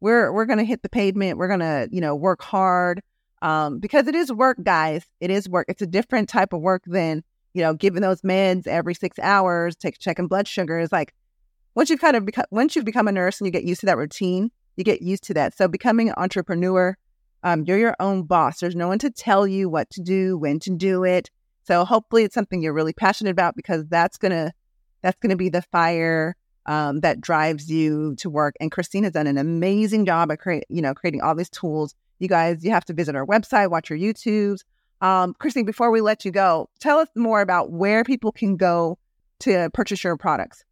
we're 0.00 0.32
we're 0.32 0.46
gonna 0.46 0.64
hit 0.64 0.82
the 0.82 0.88
pavement, 0.88 1.38
we're 1.38 1.48
gonna, 1.48 1.88
you 1.90 2.00
know, 2.00 2.14
work 2.14 2.42
hard. 2.42 3.00
Um, 3.40 3.80
because 3.80 4.06
it 4.06 4.14
is 4.14 4.32
work, 4.32 4.58
guys. 4.62 5.04
It 5.20 5.30
is 5.30 5.48
work. 5.48 5.66
It's 5.68 5.82
a 5.82 5.86
different 5.86 6.28
type 6.28 6.52
of 6.52 6.60
work 6.60 6.82
than, 6.86 7.24
you 7.54 7.62
know, 7.62 7.74
giving 7.74 8.02
those 8.02 8.22
meds 8.22 8.66
every 8.66 8.94
six 8.94 9.18
hours, 9.18 9.74
take 9.74 9.98
checking 9.98 10.28
blood 10.28 10.46
sugar. 10.46 10.78
Is 10.78 10.92
like 10.92 11.14
once 11.74 11.90
you 11.90 11.96
kind 11.96 12.16
of 12.16 12.24
become 12.24 12.44
once 12.50 12.76
you 12.76 12.82
become 12.82 13.08
a 13.08 13.12
nurse 13.12 13.40
and 13.40 13.46
you 13.46 13.52
get 13.52 13.64
used 13.64 13.80
to 13.80 13.86
that 13.86 13.98
routine, 13.98 14.50
you 14.76 14.84
get 14.84 15.02
used 15.02 15.24
to 15.24 15.34
that. 15.34 15.56
So 15.56 15.68
becoming 15.68 16.08
an 16.08 16.14
entrepreneur, 16.16 16.96
um, 17.42 17.64
you're 17.64 17.78
your 17.78 17.96
own 18.00 18.24
boss. 18.24 18.60
There's 18.60 18.76
no 18.76 18.88
one 18.88 18.98
to 19.00 19.10
tell 19.10 19.46
you 19.46 19.68
what 19.68 19.90
to 19.90 20.02
do, 20.02 20.36
when 20.36 20.58
to 20.60 20.70
do 20.70 21.04
it. 21.04 21.30
So 21.64 21.84
hopefully 21.84 22.24
it's 22.24 22.34
something 22.34 22.62
you're 22.62 22.72
really 22.72 22.92
passionate 22.92 23.30
about 23.30 23.56
because 23.56 23.86
that's 23.88 24.18
gonna 24.18 24.52
that's 25.02 25.18
gonna 25.20 25.36
be 25.36 25.48
the 25.48 25.62
fire 25.62 26.36
um, 26.66 27.00
that 27.00 27.20
drives 27.20 27.70
you 27.70 28.14
to 28.16 28.30
work. 28.30 28.54
And 28.60 28.70
Kristine 28.70 29.04
has 29.04 29.12
done 29.12 29.26
an 29.26 29.38
amazing 29.38 30.06
job 30.06 30.30
at 30.30 30.38
create, 30.38 30.64
you 30.68 30.82
know, 30.82 30.94
creating 30.94 31.20
all 31.20 31.34
these 31.34 31.50
tools. 31.50 31.94
You 32.18 32.28
guys, 32.28 32.64
you 32.64 32.70
have 32.70 32.84
to 32.84 32.92
visit 32.92 33.16
our 33.16 33.26
website, 33.26 33.70
watch 33.70 33.90
your 33.90 33.98
YouTubes. 33.98 34.60
Um, 35.00 35.34
Kristine, 35.40 35.66
before 35.66 35.90
we 35.90 36.00
let 36.00 36.24
you 36.24 36.30
go, 36.30 36.68
tell 36.78 36.98
us 36.98 37.08
more 37.16 37.40
about 37.40 37.72
where 37.72 38.04
people 38.04 38.30
can 38.30 38.56
go 38.56 38.98
to 39.40 39.68
purchase 39.74 40.04
your 40.04 40.16
products. 40.16 40.64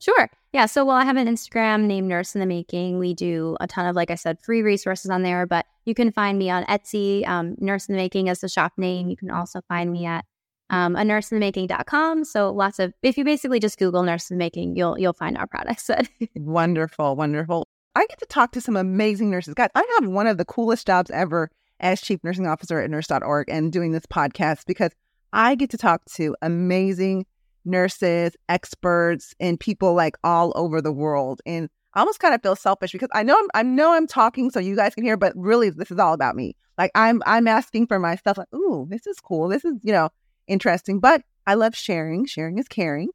Sure. 0.00 0.28
Yeah. 0.56 0.64
So, 0.64 0.86
well, 0.86 0.96
I 0.96 1.04
have 1.04 1.18
an 1.18 1.28
Instagram 1.28 1.82
named 1.82 2.08
Nurse 2.08 2.34
in 2.34 2.40
the 2.40 2.46
Making. 2.46 2.98
We 2.98 3.12
do 3.12 3.58
a 3.60 3.66
ton 3.66 3.84
of, 3.84 3.94
like 3.94 4.10
I 4.10 4.14
said, 4.14 4.40
free 4.40 4.62
resources 4.62 5.10
on 5.10 5.22
there, 5.22 5.44
but 5.44 5.66
you 5.84 5.92
can 5.92 6.10
find 6.10 6.38
me 6.38 6.48
on 6.48 6.64
Etsy. 6.64 7.28
Um, 7.28 7.56
Nurse 7.58 7.90
in 7.90 7.94
the 7.94 8.00
Making 8.00 8.28
is 8.28 8.40
the 8.40 8.48
shop 8.48 8.72
name. 8.78 9.10
You 9.10 9.18
can 9.18 9.30
also 9.30 9.60
find 9.68 9.92
me 9.92 10.06
at 10.06 10.24
um, 10.70 10.96
a 10.96 11.04
nurse 11.04 11.30
in 11.30 11.36
the 11.36 11.40
making.com. 11.40 12.24
So 12.24 12.50
lots 12.54 12.78
of, 12.78 12.94
if 13.02 13.18
you 13.18 13.24
basically 13.24 13.60
just 13.60 13.78
Google 13.78 14.02
nurse 14.02 14.30
in 14.30 14.38
the 14.38 14.42
making, 14.42 14.76
you'll, 14.76 14.98
you'll 14.98 15.12
find 15.12 15.36
our 15.36 15.46
products. 15.46 15.90
wonderful. 16.34 17.16
Wonderful. 17.16 17.68
I 17.94 18.06
get 18.06 18.18
to 18.20 18.26
talk 18.26 18.52
to 18.52 18.62
some 18.62 18.76
amazing 18.76 19.30
nurses. 19.30 19.52
Guys, 19.52 19.68
I 19.74 19.84
have 20.00 20.08
one 20.08 20.26
of 20.26 20.38
the 20.38 20.46
coolest 20.46 20.86
jobs 20.86 21.10
ever 21.10 21.50
as 21.80 22.00
chief 22.00 22.20
nursing 22.24 22.46
officer 22.46 22.80
at 22.80 22.88
nurse.org 22.88 23.50
and 23.50 23.70
doing 23.70 23.92
this 23.92 24.06
podcast 24.06 24.64
because 24.66 24.92
I 25.34 25.54
get 25.54 25.68
to 25.72 25.76
talk 25.76 26.06
to 26.14 26.34
amazing 26.40 27.26
nurses, 27.66 28.36
experts, 28.48 29.34
and 29.40 29.58
people 29.58 29.94
like 29.94 30.16
all 30.24 30.52
over 30.54 30.80
the 30.80 30.92
world. 30.92 31.42
And 31.44 31.68
I 31.94 32.00
almost 32.00 32.20
kind 32.20 32.34
of 32.34 32.42
feel 32.42 32.56
selfish 32.56 32.92
because 32.92 33.08
I 33.12 33.22
know 33.22 33.36
I'm, 33.38 33.48
I 33.54 33.62
know 33.62 33.92
I'm 33.94 34.06
talking 34.06 34.50
so 34.50 34.60
you 34.60 34.76
guys 34.76 34.94
can 34.94 35.04
hear, 35.04 35.16
but 35.16 35.32
really 35.36 35.70
this 35.70 35.90
is 35.90 35.98
all 35.98 36.14
about 36.14 36.36
me. 36.36 36.56
Like 36.78 36.90
I'm 36.94 37.22
I'm 37.26 37.48
asking 37.48 37.86
for 37.86 37.98
myself, 37.98 38.38
like, 38.38 38.52
ooh, 38.54 38.86
this 38.90 39.06
is 39.06 39.18
cool. 39.20 39.48
This 39.48 39.64
is, 39.64 39.74
you 39.82 39.92
know, 39.92 40.10
interesting. 40.46 41.00
But 41.00 41.22
I 41.46 41.54
love 41.54 41.74
sharing. 41.74 42.26
Sharing 42.26 42.58
is 42.58 42.68
caring. 42.68 43.08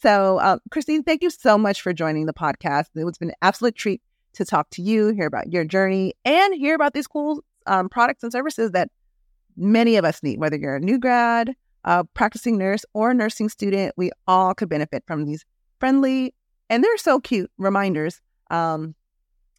So, 0.00 0.38
uh, 0.38 0.58
Kristine, 0.70 1.04
thank 1.04 1.22
you 1.22 1.30
so 1.30 1.56
much 1.56 1.80
for 1.80 1.92
joining 1.92 2.26
the 2.26 2.34
podcast. 2.34 2.86
It's 2.94 3.18
been 3.18 3.30
an 3.30 3.36
absolute 3.42 3.74
treat 3.74 4.02
to 4.34 4.44
talk 4.44 4.68
to 4.70 4.82
you, 4.82 5.08
hear 5.08 5.26
about 5.26 5.52
your 5.52 5.64
journey, 5.64 6.14
and 6.24 6.54
hear 6.54 6.74
about 6.74 6.92
these 6.92 7.06
cool 7.06 7.42
um, 7.66 7.88
products 7.88 8.22
and 8.22 8.32
services 8.32 8.72
that 8.72 8.90
many 9.56 9.96
of 9.96 10.04
us 10.04 10.22
need, 10.22 10.40
whether 10.40 10.56
you're 10.56 10.76
a 10.76 10.80
new 10.80 10.98
grad, 10.98 11.54
a 11.84 12.04
practicing 12.04 12.58
nurse, 12.58 12.84
or 12.94 13.14
nursing 13.14 13.48
student. 13.48 13.94
We 13.96 14.10
all 14.26 14.54
could 14.54 14.68
benefit 14.68 15.04
from 15.06 15.24
these 15.24 15.44
friendly 15.78 16.34
and 16.70 16.82
they're 16.82 16.96
so 16.96 17.20
cute 17.20 17.50
reminders. 17.58 18.20
Um, 18.50 18.94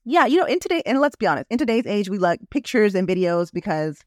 yeah, 0.05 0.25
you 0.25 0.37
know, 0.37 0.45
in 0.45 0.59
today, 0.59 0.81
and 0.85 0.99
let's 0.99 1.15
be 1.15 1.27
honest, 1.27 1.47
in 1.49 1.57
today's 1.57 1.85
age, 1.85 2.09
we 2.09 2.17
like 2.17 2.39
pictures 2.49 2.93
and 2.93 3.07
videos 3.07 3.51
because 3.51 3.99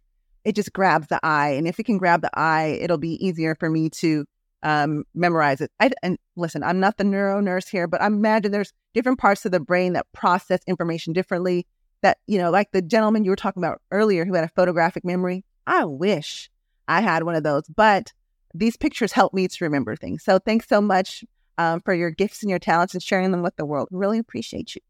it 0.45 0.55
just 0.55 0.73
grabs 0.73 1.09
the 1.09 1.19
eye. 1.23 1.51
And 1.51 1.67
if 1.67 1.81
it 1.81 1.85
can 1.85 1.99
grab 1.99 2.23
the 2.23 2.31
eye, 2.35 2.79
it'll 2.81 2.99
be 2.99 3.25
easier 3.25 3.55
for 3.55 3.69
me 3.69 3.91
to 3.91 4.25
um, 4.63 5.05
memorize 5.15 5.61
it. 5.61 5.71
I, 5.81 5.91
and 6.03 6.19
listen, 6.37 6.63
I'm 6.63 6.81
not 6.81 6.99
the 6.99 7.05
neuro 7.05 7.41
nurse 7.41 7.69
here, 7.69 7.87
but 7.87 8.01
I 8.01 8.07
imagine 8.07 8.53
there's 8.53 8.73
different 8.95 9.19
parts 9.19 9.45
of 9.45 9.53
the 9.53 9.61
brain 9.61 9.95
that 9.95 10.07
process 10.13 10.61
information 10.67 11.13
differently. 11.13 11.67
That, 12.03 12.19
you 12.29 12.39
know, 12.39 12.51
like 12.51 12.71
the 12.71 12.83
gentleman 12.83 13.25
you 13.25 13.31
were 13.31 13.37
talking 13.37 13.63
about 13.63 13.83
earlier 13.91 14.25
who 14.25 14.35
had 14.35 14.45
a 14.45 14.49
photographic 14.49 15.05
memory. 15.05 15.45
I 15.67 15.85
wish 15.85 16.49
I 16.89 17.01
had 17.01 17.23
one 17.23 17.35
of 17.35 17.43
those, 17.43 17.65
but 17.69 18.13
these 18.55 18.77
pictures 18.77 19.13
help 19.13 19.35
me 19.35 19.47
to 19.47 19.65
remember 19.65 19.95
things. 19.95 20.25
So 20.25 20.39
thanks 20.39 20.67
so 20.67 20.81
much 20.81 21.25
um, 21.59 21.81
for 21.81 21.95
your 21.95 22.11
gifts 22.11 22.43
and 22.43 22.51
your 22.51 22.59
talents 22.59 22.95
and 22.95 23.03
sharing 23.03 23.31
them 23.31 23.43
with 23.43 23.57
the 23.57 23.67
world. 23.67 23.89
Really 23.91 24.19
appreciate 24.19 24.75
you. 24.75 24.81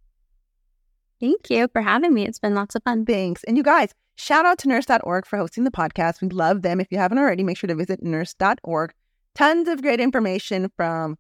Thank 1.21 1.51
you 1.51 1.69
for 1.73 1.83
having 1.83 2.15
me. 2.15 2.27
It's 2.27 2.39
been 2.39 2.55
lots 2.55 2.75
of 2.77 2.83
fun. 2.85 3.05
Thanks. 3.05 3.43
And 3.45 3.57
you 3.57 3.63
guys, 3.63 3.93
Shout 4.21 4.45
out 4.45 4.59
to 4.59 4.69
nurse.org 4.69 5.27
for 5.27 5.37
hosting 5.37 5.63
the 5.63 5.71
podcast. 5.71 6.21
We 6.21 6.29
love 6.31 6.63
them. 6.63 6.81
If 6.81 6.89
you 6.91 6.99
haven't 6.99 7.19
already, 7.19 7.45
make 7.45 7.57
sure 7.57 7.69
to 7.69 7.75
visit 7.77 8.03
nurse.org. 8.03 8.93
Tons 9.37 9.69
of 9.69 9.81
great 9.81 10.01
information 10.01 10.73
from 10.77 11.17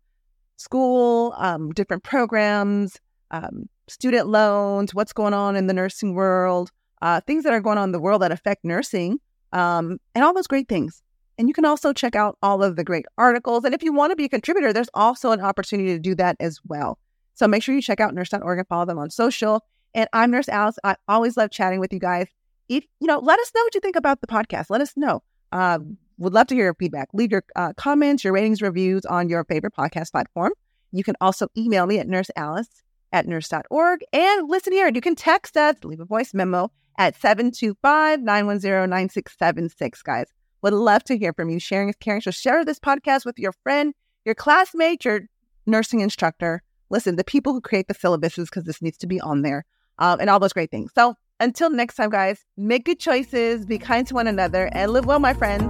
school, 0.56 1.32
um, 1.36 1.70
different 1.70 2.02
programs, 2.02 2.98
um, 3.30 3.68
student 3.86 4.26
loans, 4.26 4.96
what's 4.96 5.12
going 5.12 5.32
on 5.32 5.54
in 5.54 5.68
the 5.68 5.72
nursing 5.72 6.14
world, 6.14 6.72
uh, 7.00 7.20
things 7.20 7.44
that 7.44 7.52
are 7.52 7.60
going 7.60 7.78
on 7.78 7.84
in 7.84 7.92
the 7.92 8.00
world 8.00 8.20
that 8.22 8.32
affect 8.32 8.64
nursing, 8.64 9.20
um, 9.52 9.98
and 10.14 10.24
all 10.24 10.34
those 10.34 10.46
great 10.46 10.68
things. 10.68 11.02
And 11.38 11.48
you 11.48 11.54
can 11.54 11.64
also 11.64 11.92
check 11.92 12.16
out 12.16 12.36
all 12.42 12.62
of 12.62 12.76
the 12.76 12.84
great 12.84 13.06
articles. 13.16 13.64
And 13.64 13.74
if 13.74 13.82
you 13.82 13.92
want 13.92 14.10
to 14.10 14.16
be 14.16 14.24
a 14.24 14.28
contributor, 14.28 14.72
there's 14.72 14.90
also 14.94 15.30
an 15.30 15.40
opportunity 15.40 15.90
to 15.90 15.98
do 15.98 16.14
that 16.16 16.36
as 16.40 16.58
well. 16.66 16.98
So 17.34 17.46
make 17.46 17.62
sure 17.62 17.74
you 17.74 17.82
check 17.82 18.00
out 18.00 18.12
nurse.org 18.12 18.58
and 18.58 18.66
follow 18.66 18.84
them 18.84 18.98
on 18.98 19.10
social. 19.10 19.64
And 19.94 20.08
I'm 20.12 20.32
Nurse 20.32 20.48
Alice. 20.48 20.78
I 20.82 20.96
always 21.06 21.36
love 21.36 21.50
chatting 21.50 21.78
with 21.78 21.92
you 21.92 22.00
guys 22.00 22.26
if 22.68 22.84
you 23.00 23.06
know, 23.06 23.18
let 23.18 23.38
us 23.40 23.50
know 23.54 23.62
what 23.62 23.74
you 23.74 23.80
think 23.80 23.96
about 23.96 24.20
the 24.20 24.26
podcast. 24.26 24.66
Let 24.68 24.80
us 24.80 24.92
know. 24.96 25.22
Uh, 25.52 25.78
would 26.18 26.34
love 26.34 26.48
to 26.48 26.54
hear 26.54 26.64
your 26.64 26.74
feedback. 26.74 27.08
Leave 27.12 27.30
your 27.32 27.44
uh, 27.56 27.72
comments, 27.74 28.24
your 28.24 28.32
ratings, 28.32 28.60
reviews 28.60 29.04
on 29.06 29.28
your 29.28 29.44
favorite 29.44 29.74
podcast 29.74 30.10
platform. 30.10 30.52
You 30.92 31.04
can 31.04 31.14
also 31.20 31.48
email 31.56 31.86
me 31.86 31.98
at 31.98 32.06
nursealice 32.06 32.68
at 33.12 33.26
nurse.org. 33.26 34.00
And 34.12 34.48
listen 34.48 34.72
here, 34.72 34.90
you 34.92 35.00
can 35.00 35.14
text 35.14 35.56
us, 35.56 35.76
leave 35.84 36.00
a 36.00 36.04
voice 36.04 36.34
memo 36.34 36.70
at 36.98 37.18
725 37.18 38.20
910 38.20 38.90
9676, 38.90 40.02
guys. 40.02 40.26
Would 40.62 40.72
love 40.74 41.04
to 41.04 41.16
hear 41.16 41.32
from 41.32 41.48
you. 41.48 41.60
Sharing 41.60 41.88
is 41.88 41.96
caring. 41.96 42.20
So 42.20 42.32
share 42.32 42.64
this 42.64 42.80
podcast 42.80 43.24
with 43.24 43.38
your 43.38 43.52
friend, 43.62 43.94
your 44.24 44.34
classmate, 44.34 45.04
your 45.04 45.22
nursing 45.66 46.00
instructor. 46.00 46.62
Listen, 46.90 47.16
the 47.16 47.24
people 47.24 47.52
who 47.52 47.60
create 47.60 47.86
the 47.86 47.94
syllabuses, 47.94 48.46
because 48.46 48.64
this 48.64 48.82
needs 48.82 48.98
to 48.98 49.06
be 49.06 49.20
on 49.20 49.42
there, 49.42 49.64
um, 49.98 50.18
and 50.20 50.28
all 50.28 50.40
those 50.40 50.52
great 50.52 50.70
things. 50.70 50.90
So 50.94 51.14
until 51.38 51.70
next 51.70 51.94
time, 51.94 52.10
guys, 52.10 52.44
make 52.56 52.84
good 52.84 52.98
choices, 52.98 53.64
be 53.64 53.78
kind 53.78 54.06
to 54.08 54.14
one 54.14 54.26
another, 54.26 54.68
and 54.72 54.92
live 54.92 55.06
well, 55.06 55.20
my 55.20 55.34
friends. 55.34 55.64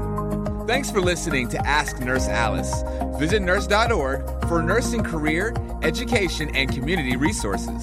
Thanks 0.66 0.90
for 0.90 1.00
listening 1.00 1.48
to 1.48 1.66
Ask 1.66 1.98
Nurse 2.00 2.28
Alice. 2.28 2.82
Visit 3.18 3.40
nurse.org 3.40 4.48
for 4.48 4.62
nursing 4.62 5.02
career, 5.02 5.54
education, 5.82 6.54
and 6.54 6.70
community 6.70 7.16
resources. 7.16 7.82